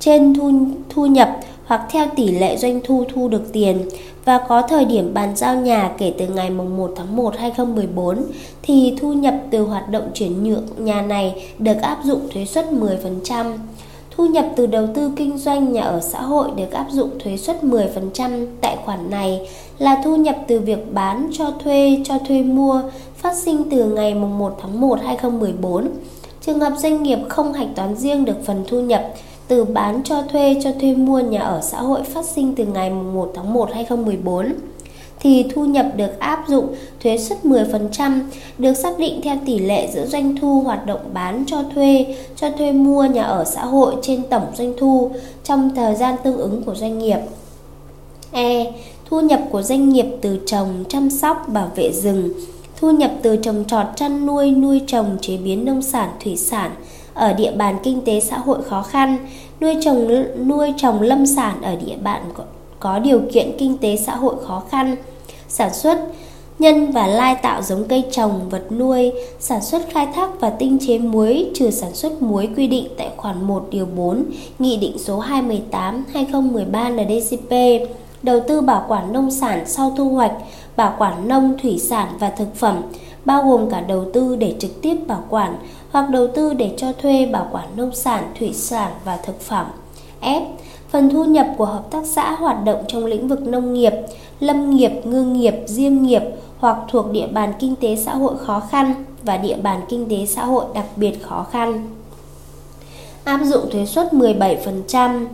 trên 0.00 0.34
thu, 0.34 0.52
thu 0.90 1.06
nhập 1.06 1.36
hoặc 1.64 1.82
theo 1.90 2.06
tỷ 2.16 2.28
lệ 2.28 2.56
doanh 2.56 2.80
thu 2.84 3.04
thu 3.14 3.28
được 3.28 3.52
tiền 3.52 3.88
và 4.24 4.38
có 4.48 4.62
thời 4.62 4.84
điểm 4.84 5.14
bàn 5.14 5.36
giao 5.36 5.56
nhà 5.56 5.90
kể 5.98 6.12
từ 6.18 6.26
ngày 6.26 6.50
1 6.50 6.92
tháng 6.96 7.16
1 7.16 7.34
2014 7.38 8.24
thì 8.62 8.94
thu 9.00 9.12
nhập 9.12 9.34
từ 9.50 9.62
hoạt 9.62 9.88
động 9.88 10.10
chuyển 10.14 10.44
nhượng 10.44 10.66
nhà 10.78 11.02
này 11.02 11.46
được 11.58 11.76
áp 11.82 11.98
dụng 12.04 12.20
thuế 12.34 12.44
suất 12.44 12.66
10%. 12.72 13.52
Thu 14.16 14.26
nhập 14.26 14.46
từ 14.56 14.66
đầu 14.66 14.86
tư 14.94 15.10
kinh 15.16 15.38
doanh 15.38 15.72
nhà 15.72 15.82
ở 15.82 16.00
xã 16.00 16.22
hội 16.22 16.50
được 16.56 16.70
áp 16.70 16.86
dụng 16.90 17.10
thuế 17.18 17.36
suất 17.36 17.64
10% 17.64 18.46
tại 18.60 18.76
khoản 18.84 19.10
này 19.10 19.48
là 19.78 20.02
thu 20.04 20.16
nhập 20.16 20.36
từ 20.46 20.60
việc 20.60 20.94
bán 20.94 21.30
cho 21.32 21.50
thuê 21.64 22.00
cho 22.04 22.18
thuê 22.28 22.42
mua 22.42 22.82
phát 23.16 23.36
sinh 23.36 23.70
từ 23.70 23.84
ngày 23.84 24.14
1 24.14 24.58
tháng 24.62 24.80
1 24.80 24.98
2014. 25.02 25.88
Trường 26.46 26.60
hợp 26.60 26.72
doanh 26.78 27.02
nghiệp 27.02 27.18
không 27.28 27.52
hạch 27.52 27.68
toán 27.76 27.96
riêng 27.96 28.24
được 28.24 28.36
phần 28.46 28.64
thu 28.68 28.80
nhập 28.80 29.04
từ 29.48 29.64
bán 29.64 30.02
cho 30.04 30.22
thuê 30.22 30.56
cho 30.64 30.70
thuê 30.80 30.94
mua 30.94 31.20
nhà 31.20 31.40
ở 31.40 31.60
xã 31.62 31.80
hội 31.80 32.02
phát 32.02 32.24
sinh 32.24 32.54
từ 32.54 32.64
ngày 32.64 32.90
1 32.90 33.32
tháng 33.34 33.52
1 33.52 33.68
2014 33.72 34.52
thì 35.22 35.46
thu 35.54 35.64
nhập 35.64 35.86
được 35.96 36.18
áp 36.18 36.44
dụng 36.48 36.74
thuế 37.02 37.18
suất 37.18 37.38
10% 37.44 38.20
được 38.58 38.74
xác 38.74 38.98
định 38.98 39.20
theo 39.22 39.36
tỷ 39.46 39.58
lệ 39.58 39.88
giữa 39.92 40.06
doanh 40.06 40.36
thu 40.36 40.60
hoạt 40.60 40.86
động 40.86 41.00
bán 41.12 41.44
cho 41.46 41.62
thuê, 41.74 42.16
cho 42.36 42.50
thuê 42.50 42.72
mua 42.72 43.04
nhà 43.04 43.22
ở 43.22 43.44
xã 43.44 43.64
hội 43.64 43.94
trên 44.02 44.22
tổng 44.22 44.46
doanh 44.54 44.72
thu 44.78 45.10
trong 45.44 45.70
thời 45.76 45.94
gian 45.94 46.16
tương 46.24 46.36
ứng 46.36 46.62
của 46.62 46.74
doanh 46.74 46.98
nghiệp. 46.98 47.18
E. 48.32 48.72
Thu 49.10 49.20
nhập 49.20 49.40
của 49.50 49.62
doanh 49.62 49.88
nghiệp 49.88 50.06
từ 50.20 50.40
trồng, 50.46 50.84
chăm 50.88 51.10
sóc, 51.10 51.48
bảo 51.48 51.70
vệ 51.76 51.92
rừng, 51.92 52.30
thu 52.80 52.90
nhập 52.90 53.10
từ 53.22 53.36
trồng 53.36 53.64
trọt 53.68 53.86
chăn 53.96 54.26
nuôi, 54.26 54.50
nuôi 54.50 54.80
trồng, 54.86 55.16
chế 55.20 55.36
biến 55.36 55.64
nông 55.64 55.82
sản, 55.82 56.10
thủy 56.24 56.36
sản 56.36 56.70
ở 57.14 57.32
địa 57.32 57.52
bàn 57.52 57.76
kinh 57.82 58.00
tế 58.00 58.20
xã 58.20 58.38
hội 58.38 58.62
khó 58.62 58.82
khăn, 58.82 59.16
nuôi 59.60 59.76
trồng 59.84 60.24
nuôi 60.48 60.74
trồng 60.76 61.02
lâm 61.02 61.26
sản 61.26 61.62
ở 61.62 61.76
địa 61.86 61.96
bàn 62.02 62.22
có, 62.34 62.44
có 62.80 62.98
điều 62.98 63.20
kiện 63.32 63.52
kinh 63.58 63.78
tế 63.78 63.96
xã 63.96 64.16
hội 64.16 64.34
khó 64.46 64.62
khăn, 64.70 64.96
sản 65.52 65.74
xuất 65.74 65.98
nhân 66.58 66.90
và 66.92 67.06
lai 67.06 67.36
tạo 67.42 67.62
giống 67.62 67.84
cây 67.88 68.04
trồng, 68.10 68.48
vật 68.50 68.72
nuôi, 68.72 69.12
sản 69.40 69.62
xuất 69.62 69.82
khai 69.90 70.06
thác 70.14 70.40
và 70.40 70.50
tinh 70.50 70.78
chế 70.86 70.98
muối 70.98 71.50
trừ 71.54 71.70
sản 71.70 71.94
xuất 71.94 72.22
muối 72.22 72.48
quy 72.56 72.66
định 72.66 72.88
tại 72.98 73.10
khoản 73.16 73.44
1 73.44 73.66
điều 73.70 73.86
4 73.86 74.24
Nghị 74.58 74.76
định 74.76 74.98
số 74.98 75.18
218 75.18 76.04
2013 76.12 76.88
NDCP 76.88 77.52
đầu 78.22 78.40
tư 78.48 78.60
bảo 78.60 78.84
quản 78.88 79.12
nông 79.12 79.30
sản 79.30 79.62
sau 79.66 79.94
thu 79.96 80.08
hoạch, 80.08 80.32
bảo 80.76 80.94
quản 80.98 81.28
nông 81.28 81.58
thủy 81.62 81.78
sản 81.78 82.08
và 82.18 82.30
thực 82.30 82.54
phẩm, 82.54 82.82
bao 83.24 83.42
gồm 83.42 83.70
cả 83.70 83.80
đầu 83.80 84.04
tư 84.12 84.36
để 84.36 84.54
trực 84.58 84.82
tiếp 84.82 84.96
bảo 85.06 85.24
quản 85.28 85.56
hoặc 85.90 86.10
đầu 86.10 86.26
tư 86.34 86.54
để 86.54 86.74
cho 86.76 86.92
thuê 86.92 87.26
bảo 87.26 87.48
quản 87.52 87.68
nông 87.76 87.94
sản, 87.94 88.24
thủy 88.38 88.52
sản 88.54 88.92
và 89.04 89.16
thực 89.16 89.40
phẩm. 89.40 89.66
F. 90.20 90.42
Phần 90.90 91.10
thu 91.10 91.24
nhập 91.24 91.46
của 91.58 91.64
hợp 91.64 91.90
tác 91.90 92.06
xã 92.06 92.32
hoạt 92.32 92.64
động 92.64 92.84
trong 92.88 93.06
lĩnh 93.06 93.28
vực 93.28 93.42
nông 93.42 93.74
nghiệp, 93.74 93.92
lâm 94.42 94.70
nghiệp, 94.70 94.90
ngư 95.04 95.24
nghiệp, 95.24 95.54
diêm 95.66 96.02
nghiệp 96.02 96.22
hoặc 96.58 96.76
thuộc 96.90 97.12
địa 97.12 97.26
bàn 97.26 97.52
kinh 97.58 97.76
tế 97.76 97.96
xã 97.96 98.14
hội 98.14 98.34
khó 98.38 98.60
khăn 98.70 98.94
và 99.22 99.36
địa 99.36 99.56
bàn 99.56 99.80
kinh 99.88 100.08
tế 100.08 100.26
xã 100.26 100.44
hội 100.44 100.64
đặc 100.74 100.86
biệt 100.96 101.22
khó 101.22 101.46
khăn. 101.50 101.88
Áp 103.24 103.40
dụng 103.44 103.70
thuế 103.70 103.86
suất 103.86 104.12
17%. 104.12 105.26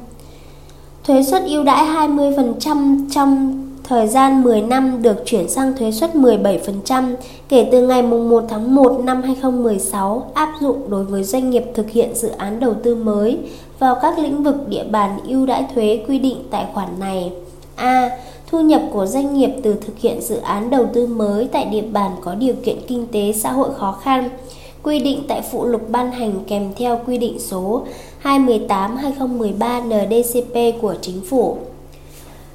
Thuế 1.05 1.23
suất 1.23 1.42
ưu 1.47 1.64
đãi 1.64 2.09
20% 2.09 3.11
trong 3.11 3.64
thời 3.85 4.09
gian 4.09 4.42
10 4.42 4.62
năm 4.62 5.03
được 5.03 5.23
chuyển 5.25 5.49
sang 5.49 5.77
thuế 5.77 5.92
suất 5.92 6.14
17% 6.14 7.14
kể 7.49 7.68
từ 7.73 7.87
ngày 7.87 8.03
1 8.03 8.44
tháng 8.49 8.75
1 8.75 9.01
năm 9.05 9.23
2016 9.23 10.31
áp 10.35 10.53
dụng 10.61 10.90
đối 10.90 11.05
với 11.05 11.25
doanh 11.25 11.51
nghiệp 11.51 11.64
thực 11.75 11.90
hiện 11.90 12.14
dự 12.14 12.29
án 12.29 12.61
đầu 12.61 12.75
tư 12.83 12.94
mới 12.94 13.38
vào 13.79 13.99
các 14.03 14.18
lĩnh 14.18 14.42
vực 14.42 14.68
địa 14.68 14.85
bàn 14.85 15.18
ưu 15.29 15.47
đãi 15.47 15.66
thuế 15.75 16.05
quy 16.09 16.18
định 16.18 16.37
tại 16.51 16.66
khoản 16.75 16.88
này. 17.01 17.33
A. 17.77 18.11
Thu 18.50 18.61
nhập 18.61 18.82
của 18.92 19.06
doanh 19.06 19.34
nghiệp 19.34 19.50
từ 19.62 19.74
thực 19.87 19.98
hiện 19.98 20.22
dự 20.22 20.37
án 20.37 20.70
đầu 20.70 20.87
tư 20.94 21.06
mới 21.06 21.48
tại 21.52 21.64
địa 21.64 21.82
bàn 21.82 22.11
có 22.20 22.34
điều 22.34 22.54
kiện 22.64 22.78
kinh 22.87 23.06
tế 23.12 23.32
xã 23.32 23.52
hội 23.52 23.74
khó 23.74 23.92
khăn 24.02 24.28
quy 24.82 24.98
định 25.00 25.22
tại 25.28 25.42
phụ 25.50 25.64
lục 25.64 25.90
ban 25.90 26.12
hành 26.12 26.32
kèm 26.46 26.72
theo 26.76 27.00
quy 27.06 27.18
định 27.18 27.38
số 27.38 27.82
218-2013 28.22 29.82
NDCP 29.88 30.80
của 30.82 30.94
Chính 31.02 31.20
phủ. 31.20 31.58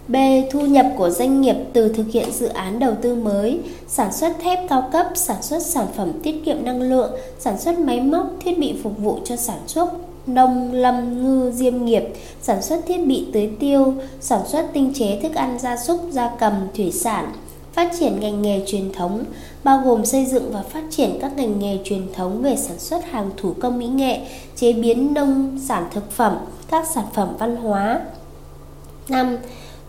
B. 0.07 0.15
Thu 0.51 0.61
nhập 0.61 0.85
của 0.97 1.09
doanh 1.09 1.41
nghiệp 1.41 1.55
từ 1.73 1.89
thực 1.89 2.07
hiện 2.11 2.31
dự 2.31 2.47
án 2.47 2.79
đầu 2.79 2.93
tư 3.01 3.15
mới, 3.15 3.59
sản 3.87 4.13
xuất 4.13 4.39
thép 4.43 4.59
cao 4.69 4.89
cấp, 4.91 5.07
sản 5.15 5.41
xuất 5.41 5.61
sản 5.61 5.85
phẩm 5.97 6.11
tiết 6.23 6.45
kiệm 6.45 6.65
năng 6.65 6.81
lượng, 6.81 7.11
sản 7.39 7.59
xuất 7.59 7.79
máy 7.79 7.99
móc, 7.99 8.27
thiết 8.39 8.59
bị 8.59 8.73
phục 8.83 8.97
vụ 8.97 9.19
cho 9.25 9.35
sản 9.35 9.59
xuất 9.67 9.89
nông 10.27 10.71
lâm 10.71 11.23
ngư 11.23 11.51
diêm 11.51 11.85
nghiệp, 11.85 12.03
sản 12.41 12.61
xuất 12.61 12.85
thiết 12.87 13.07
bị 13.07 13.25
tưới 13.33 13.49
tiêu, 13.59 13.93
sản 14.19 14.41
xuất 14.47 14.65
tinh 14.73 14.93
chế 14.95 15.19
thức 15.23 15.35
ăn 15.35 15.59
gia 15.59 15.77
súc, 15.77 16.01
gia 16.11 16.29
cầm, 16.39 16.53
thủy 16.75 16.91
sản, 16.91 17.31
phát 17.73 17.91
triển 17.99 18.19
ngành 18.19 18.41
nghề 18.41 18.61
truyền 18.67 18.91
thống, 18.93 19.23
bao 19.63 19.81
gồm 19.85 20.05
xây 20.05 20.25
dựng 20.25 20.51
và 20.53 20.61
phát 20.61 20.83
triển 20.89 21.17
các 21.21 21.37
ngành 21.37 21.59
nghề 21.59 21.77
truyền 21.83 22.13
thống 22.13 22.41
về 22.41 22.55
sản 22.55 22.79
xuất 22.79 23.11
hàng 23.11 23.29
thủ 23.37 23.53
công 23.59 23.79
mỹ 23.79 23.87
nghệ, 23.87 24.19
chế 24.55 24.73
biến 24.73 25.13
nông 25.13 25.59
sản 25.67 25.83
thực 25.93 26.11
phẩm, 26.11 26.37
các 26.69 26.87
sản 26.93 27.05
phẩm 27.13 27.35
văn 27.39 27.55
hóa. 27.55 27.99
5. 29.09 29.37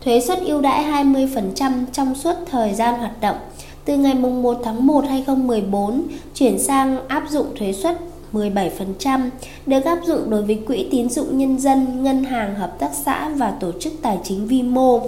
Thuế 0.05 0.21
suất 0.21 0.39
ưu 0.41 0.61
đãi 0.61 1.05
20% 1.05 1.85
trong 1.93 2.15
suốt 2.15 2.35
thời 2.51 2.75
gian 2.75 2.99
hoạt 2.99 3.21
động. 3.21 3.37
Từ 3.85 3.97
ngày 3.97 4.15
1 4.15 4.61
tháng 4.65 4.87
1 4.87 5.05
2014 5.09 6.03
chuyển 6.35 6.59
sang 6.59 7.09
áp 7.09 7.25
dụng 7.31 7.47
thuế 7.57 7.73
suất 7.73 7.99
17% 8.33 9.31
được 9.67 9.85
áp 9.85 9.99
dụng 10.05 10.31
đối 10.31 10.43
với 10.43 10.59
quỹ 10.67 10.89
tín 10.91 11.09
dụng 11.11 11.39
nhân 11.39 11.59
dân, 11.59 12.03
ngân 12.03 12.25
hàng, 12.25 12.55
hợp 12.55 12.79
tác 12.79 12.91
xã 13.05 13.29
và 13.29 13.51
tổ 13.51 13.73
chức 13.81 13.93
tài 14.03 14.19
chính 14.25 14.47
vi 14.47 14.63
mô. 14.63 15.01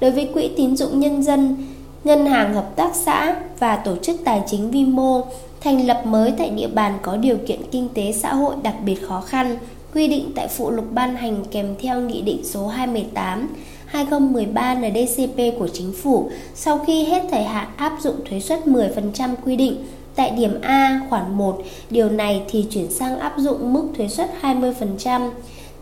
Đối 0.00 0.10
với 0.10 0.30
quỹ 0.34 0.50
tín 0.56 0.76
dụng 0.76 1.00
nhân 1.00 1.22
dân, 1.22 1.56
ngân 2.04 2.26
hàng 2.26 2.54
hợp 2.54 2.76
tác 2.76 2.94
xã 2.94 3.36
và 3.58 3.76
tổ 3.76 3.96
chức 3.96 4.16
tài 4.24 4.42
chính 4.46 4.70
vi 4.70 4.84
mô 4.84 5.22
thành 5.60 5.86
lập 5.86 6.02
mới 6.06 6.32
tại 6.38 6.50
địa 6.50 6.68
bàn 6.68 6.98
có 7.02 7.16
điều 7.16 7.36
kiện 7.46 7.60
kinh 7.70 7.88
tế 7.94 8.12
xã 8.12 8.34
hội 8.34 8.54
đặc 8.62 8.74
biệt 8.84 9.08
khó 9.08 9.20
khăn, 9.20 9.56
quy 9.94 10.08
định 10.08 10.32
tại 10.34 10.48
phụ 10.48 10.70
lục 10.70 10.84
ban 10.90 11.16
hành 11.16 11.44
kèm 11.50 11.74
theo 11.82 12.00
Nghị 12.00 12.22
định 12.22 12.44
số 12.44 12.66
218 12.66 13.48
2013 13.86 14.74
NDCP 14.74 15.58
của 15.58 15.68
Chính 15.68 15.92
phủ 16.02 16.30
sau 16.54 16.78
khi 16.86 17.04
hết 17.04 17.22
thời 17.30 17.42
hạn 17.42 17.68
áp 17.76 17.92
dụng 18.00 18.16
thuế 18.28 18.40
suất 18.40 18.66
10% 18.66 19.34
quy 19.44 19.56
định 19.56 19.84
tại 20.18 20.30
điểm 20.30 20.60
A 20.62 21.00
khoản 21.10 21.38
1, 21.38 21.58
điều 21.90 22.10
này 22.10 22.42
thì 22.48 22.66
chuyển 22.70 22.90
sang 22.90 23.18
áp 23.18 23.34
dụng 23.38 23.72
mức 23.72 23.88
thuế 23.96 24.08
suất 24.08 24.30
20%. 24.40 25.30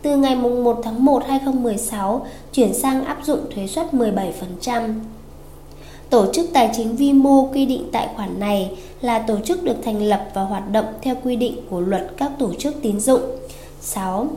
Từ 0.01 0.17
ngày 0.17 0.35
1 0.35 0.79
tháng 0.83 1.05
1 1.05 1.23
2016 1.27 2.25
chuyển 2.53 2.73
sang 2.73 3.05
áp 3.05 3.17
dụng 3.23 3.39
thuế 3.55 3.67
suất 3.67 3.93
17%. 3.93 4.93
Tổ 6.09 6.33
chức 6.33 6.49
tài 6.53 6.69
chính 6.77 6.95
vi 6.95 7.13
mô 7.13 7.49
quy 7.53 7.65
định 7.65 7.89
tại 7.91 8.09
khoản 8.15 8.39
này 8.39 8.71
là 9.01 9.19
tổ 9.19 9.37
chức 9.45 9.63
được 9.63 9.75
thành 9.83 10.01
lập 10.01 10.27
và 10.33 10.41
hoạt 10.41 10.71
động 10.71 10.85
theo 11.01 11.15
quy 11.23 11.35
định 11.35 11.55
của 11.69 11.79
luật 11.79 12.07
các 12.17 12.31
tổ 12.39 12.53
chức 12.53 12.75
tín 12.81 12.99
dụng. 12.99 13.21
6. 13.81 14.27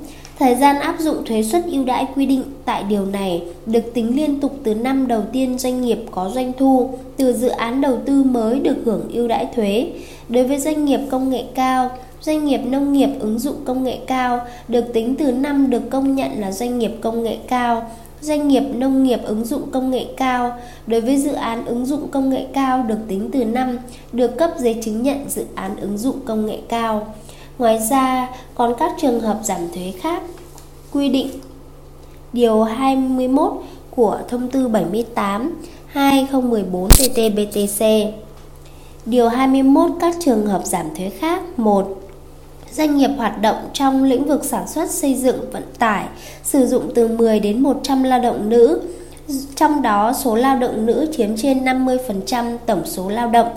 Thời 0.40 0.54
gian 0.54 0.80
áp 0.80 0.96
dụng 1.00 1.24
thuế 1.24 1.42
suất 1.42 1.64
ưu 1.66 1.84
đãi 1.84 2.06
quy 2.14 2.26
định 2.26 2.42
tại 2.64 2.82
điều 2.82 3.06
này 3.06 3.42
được 3.66 3.94
tính 3.94 4.16
liên 4.16 4.40
tục 4.40 4.56
từ 4.64 4.74
năm 4.74 5.06
đầu 5.06 5.22
tiên 5.32 5.58
doanh 5.58 5.80
nghiệp 5.80 5.98
có 6.10 6.30
doanh 6.34 6.52
thu 6.58 6.90
từ 7.16 7.32
dự 7.32 7.48
án 7.48 7.80
đầu 7.80 7.98
tư 8.06 8.22
mới 8.24 8.60
được 8.60 8.76
hưởng 8.84 9.08
ưu 9.12 9.28
đãi 9.28 9.46
thuế. 9.56 9.92
Đối 10.28 10.44
với 10.44 10.58
doanh 10.58 10.84
nghiệp 10.84 11.00
công 11.10 11.30
nghệ 11.30 11.44
cao, 11.54 11.90
doanh 12.20 12.44
nghiệp 12.44 12.58
nông 12.58 12.92
nghiệp 12.92 13.08
ứng 13.20 13.38
dụng 13.38 13.56
công 13.64 13.84
nghệ 13.84 13.98
cao 14.06 14.46
được 14.68 14.92
tính 14.92 15.14
từ 15.18 15.32
năm 15.32 15.70
được 15.70 15.90
công 15.90 16.14
nhận 16.14 16.40
là 16.40 16.52
doanh 16.52 16.78
nghiệp 16.78 16.92
công 17.00 17.22
nghệ 17.22 17.36
cao 17.48 17.90
doanh 18.20 18.48
nghiệp 18.48 18.62
nông 18.74 19.02
nghiệp 19.02 19.20
ứng 19.24 19.44
dụng 19.44 19.70
công 19.70 19.90
nghệ 19.90 20.06
cao 20.16 20.58
đối 20.86 21.00
với 21.00 21.16
dự 21.16 21.32
án 21.32 21.66
ứng 21.66 21.86
dụng 21.86 22.08
công 22.10 22.30
nghệ 22.30 22.46
cao 22.52 22.82
được 22.82 22.98
tính 23.08 23.30
từ 23.32 23.44
năm 23.44 23.78
được 24.12 24.38
cấp 24.38 24.50
giấy 24.58 24.76
chứng 24.82 25.02
nhận 25.02 25.28
dự 25.28 25.44
án 25.54 25.76
ứng 25.76 25.98
dụng 25.98 26.16
công 26.24 26.46
nghệ 26.46 26.58
cao. 26.68 27.14
Ngoài 27.60 27.78
ra, 27.90 28.28
còn 28.54 28.74
các 28.78 28.92
trường 29.00 29.20
hợp 29.20 29.38
giảm 29.42 29.60
thuế 29.74 29.92
khác. 30.00 30.22
Quy 30.92 31.08
định 31.08 31.30
Điều 32.32 32.62
21 32.62 33.52
của 33.90 34.18
Thông 34.28 34.50
tư 34.50 34.68
78 34.68 35.62
2014 35.86 36.88
TT-BTC 36.88 38.10
Điều 39.06 39.28
21 39.28 39.90
các 40.00 40.16
trường 40.20 40.46
hợp 40.46 40.62
giảm 40.64 40.86
thuế 40.96 41.10
khác. 41.10 41.42
1 41.58 42.00
Doanh 42.72 42.96
nghiệp 42.96 43.10
hoạt 43.18 43.40
động 43.42 43.56
trong 43.72 44.04
lĩnh 44.04 44.24
vực 44.24 44.44
sản 44.44 44.68
xuất 44.68 44.90
xây 44.90 45.14
dựng 45.14 45.50
vận 45.52 45.64
tải 45.78 46.04
sử 46.42 46.66
dụng 46.66 46.90
từ 46.94 47.08
10 47.08 47.40
đến 47.40 47.62
100 47.62 48.02
lao 48.02 48.20
động 48.20 48.48
nữ, 48.48 48.82
trong 49.56 49.82
đó 49.82 50.12
số 50.12 50.34
lao 50.34 50.58
động 50.58 50.86
nữ 50.86 51.12
chiếm 51.16 51.36
trên 51.36 51.64
50% 51.64 52.56
tổng 52.66 52.82
số 52.86 53.08
lao 53.08 53.28
động 53.28 53.48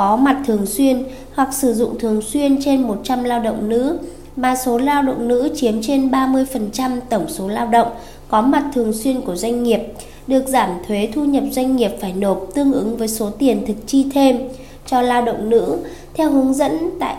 có 0.00 0.16
mặt 0.16 0.36
thường 0.46 0.66
xuyên 0.66 1.04
hoặc 1.34 1.54
sử 1.54 1.74
dụng 1.74 1.98
thường 1.98 2.22
xuyên 2.22 2.62
trên 2.62 2.82
100 2.82 3.24
lao 3.24 3.40
động 3.40 3.68
nữ, 3.68 3.98
mà 4.36 4.56
số 4.56 4.78
lao 4.78 5.02
động 5.02 5.28
nữ 5.28 5.52
chiếm 5.56 5.82
trên 5.82 6.10
30% 6.10 7.00
tổng 7.08 7.28
số 7.28 7.48
lao 7.48 7.66
động 7.66 7.88
có 8.28 8.42
mặt 8.42 8.64
thường 8.74 8.92
xuyên 8.92 9.20
của 9.20 9.36
doanh 9.36 9.62
nghiệp, 9.62 9.80
được 10.26 10.48
giảm 10.48 10.70
thuế 10.88 11.08
thu 11.14 11.24
nhập 11.24 11.44
doanh 11.52 11.76
nghiệp 11.76 11.90
phải 12.00 12.12
nộp 12.12 12.46
tương 12.54 12.72
ứng 12.72 12.96
với 12.96 13.08
số 13.08 13.30
tiền 13.30 13.66
thực 13.66 13.86
chi 13.86 14.06
thêm 14.14 14.38
cho 14.86 15.02
lao 15.02 15.22
động 15.22 15.50
nữ 15.50 15.78
theo 16.14 16.30
hướng 16.30 16.54
dẫn 16.54 16.90
tại 17.00 17.14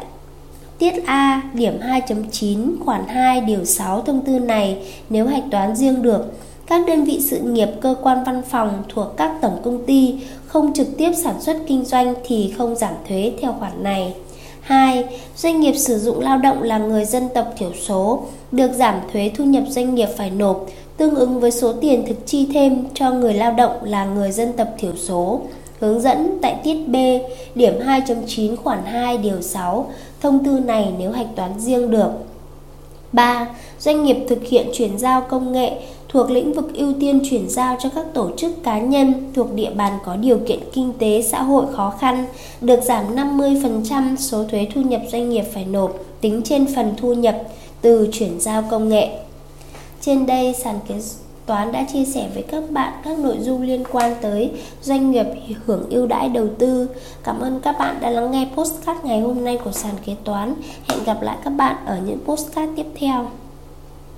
Tiết 0.78 1.06
A 1.06 1.42
điểm 1.54 1.80
2.9 1.80 2.76
khoản 2.86 3.08
2 3.08 3.42
điều 3.42 3.66
6 3.66 4.02
thông 4.02 4.26
tư 4.26 4.40
này 4.40 4.78
nếu 5.10 5.28
hạch 5.28 5.44
toán 5.52 5.76
riêng 5.76 6.02
được. 6.02 6.26
Các 6.68 6.88
đơn 6.88 7.04
vị 7.04 7.22
sự 7.22 7.40
nghiệp 7.40 7.70
cơ 7.82 7.96
quan 8.02 8.24
văn 8.24 8.42
phòng 8.50 8.84
thuộc 8.90 9.18
các 9.18 9.32
tổng 9.42 9.58
công 9.64 9.86
ty 9.86 10.20
không 10.52 10.74
trực 10.74 10.88
tiếp 10.98 11.12
sản 11.24 11.42
xuất 11.42 11.58
kinh 11.68 11.86
doanh 11.86 12.14
thì 12.24 12.54
không 12.58 12.76
giảm 12.76 12.94
thuế 13.08 13.32
theo 13.42 13.56
khoản 13.60 13.84
này. 13.84 14.14
2. 14.62 15.06
Doanh 15.36 15.60
nghiệp 15.60 15.74
sử 15.74 16.00
dụng 16.00 16.20
lao 16.20 16.38
động 16.38 16.64
là 16.64 16.78
người 16.78 17.06
dân 17.06 17.30
tộc 17.34 17.54
thiểu 17.58 17.72
số 17.82 18.24
được 18.52 18.72
giảm 18.74 18.96
thuế 19.14 19.32
thu 19.36 19.44
nhập 19.44 19.64
doanh 19.68 19.96
nghiệp 19.96 20.08
phải 20.18 20.30
nộp 20.30 20.66
tương 20.98 21.16
ứng 21.16 21.40
với 21.40 21.52
số 21.52 21.74
tiền 21.74 22.04
thực 22.08 22.28
chi 22.28 22.48
thêm 22.54 22.84
cho 22.94 23.12
người 23.12 23.34
lao 23.34 23.52
động 23.52 23.84
là 23.84 24.06
người 24.06 24.32
dân 24.32 24.54
tộc 24.54 24.68
thiểu 24.78 24.96
số 24.96 25.42
Hướng 25.80 26.02
dẫn 26.02 26.38
tại 26.42 26.60
tiết 26.64 26.88
B, 26.88 26.96
điểm 27.56 27.74
2.9 27.80 28.56
khoản 28.56 28.86
2 28.86 29.18
điều 29.18 29.42
6, 29.42 29.92
thông 30.22 30.46
tư 30.46 30.60
này 30.60 30.94
nếu 31.00 31.12
hạch 31.12 31.36
toán 31.36 31.52
riêng 31.60 31.92
được. 31.92 32.12
3. 33.12 33.48
Doanh 33.80 34.04
nghiệp 34.04 34.18
thực 34.30 34.44
hiện 34.44 34.68
chuyển 34.74 34.98
giao 34.98 35.22
công 35.22 35.52
nghệ 35.52 35.72
thuộc 36.12 36.32
lĩnh 36.32 36.54
vực 36.54 36.74
ưu 36.74 36.94
tiên 37.00 37.20
chuyển 37.30 37.50
giao 37.50 37.78
cho 37.80 37.90
các 37.96 38.06
tổ 38.14 38.30
chức 38.38 38.64
cá 38.64 38.80
nhân 38.80 39.32
thuộc 39.36 39.54
địa 39.54 39.72
bàn 39.76 40.00
có 40.06 40.16
điều 40.16 40.38
kiện 40.48 40.60
kinh 40.74 40.94
tế 41.00 41.22
xã 41.22 41.44
hội 41.44 41.66
khó 41.74 41.94
khăn, 42.00 42.26
được 42.62 42.80
giảm 42.84 43.16
50% 43.16 44.16
số 44.16 44.44
thuế 44.44 44.68
thu 44.76 44.82
nhập 44.82 45.02
doanh 45.12 45.30
nghiệp 45.30 45.44
phải 45.54 45.66
nộp 45.66 45.96
tính 46.22 46.42
trên 46.46 46.66
phần 46.76 46.94
thu 46.98 47.14
nhập 47.14 47.42
từ 47.82 48.10
chuyển 48.12 48.40
giao 48.40 48.64
công 48.72 48.90
nghệ. 48.90 49.10
Trên 50.02 50.26
đây, 50.26 50.54
sàn 50.54 50.80
kế 50.88 50.96
toán 51.46 51.72
đã 51.72 51.86
chia 51.94 52.06
sẻ 52.06 52.30
với 52.34 52.44
các 52.44 52.64
bạn 52.72 52.94
các 53.04 53.20
nội 53.20 53.38
dung 53.42 53.62
liên 53.62 53.84
quan 53.92 54.16
tới 54.22 54.52
doanh 54.82 55.12
nghiệp 55.12 55.26
hưởng 55.66 55.90
ưu 55.90 56.08
đãi 56.08 56.30
đầu 56.30 56.48
tư. 56.58 56.90
Cảm 57.24 57.40
ơn 57.40 57.60
các 57.64 57.76
bạn 57.80 57.96
đã 58.02 58.10
lắng 58.10 58.32
nghe 58.32 58.48
postcard 58.56 59.00
ngày 59.04 59.22
hôm 59.22 59.44
nay 59.44 59.60
của 59.64 59.72
sàn 59.72 59.94
kế 60.06 60.16
toán. 60.24 60.54
Hẹn 60.90 61.04
gặp 61.06 61.22
lại 61.22 61.38
các 61.44 61.50
bạn 61.50 61.76
ở 61.86 62.00
những 62.06 62.20
postcard 62.26 62.72
tiếp 62.76 62.86
theo. 62.96 63.28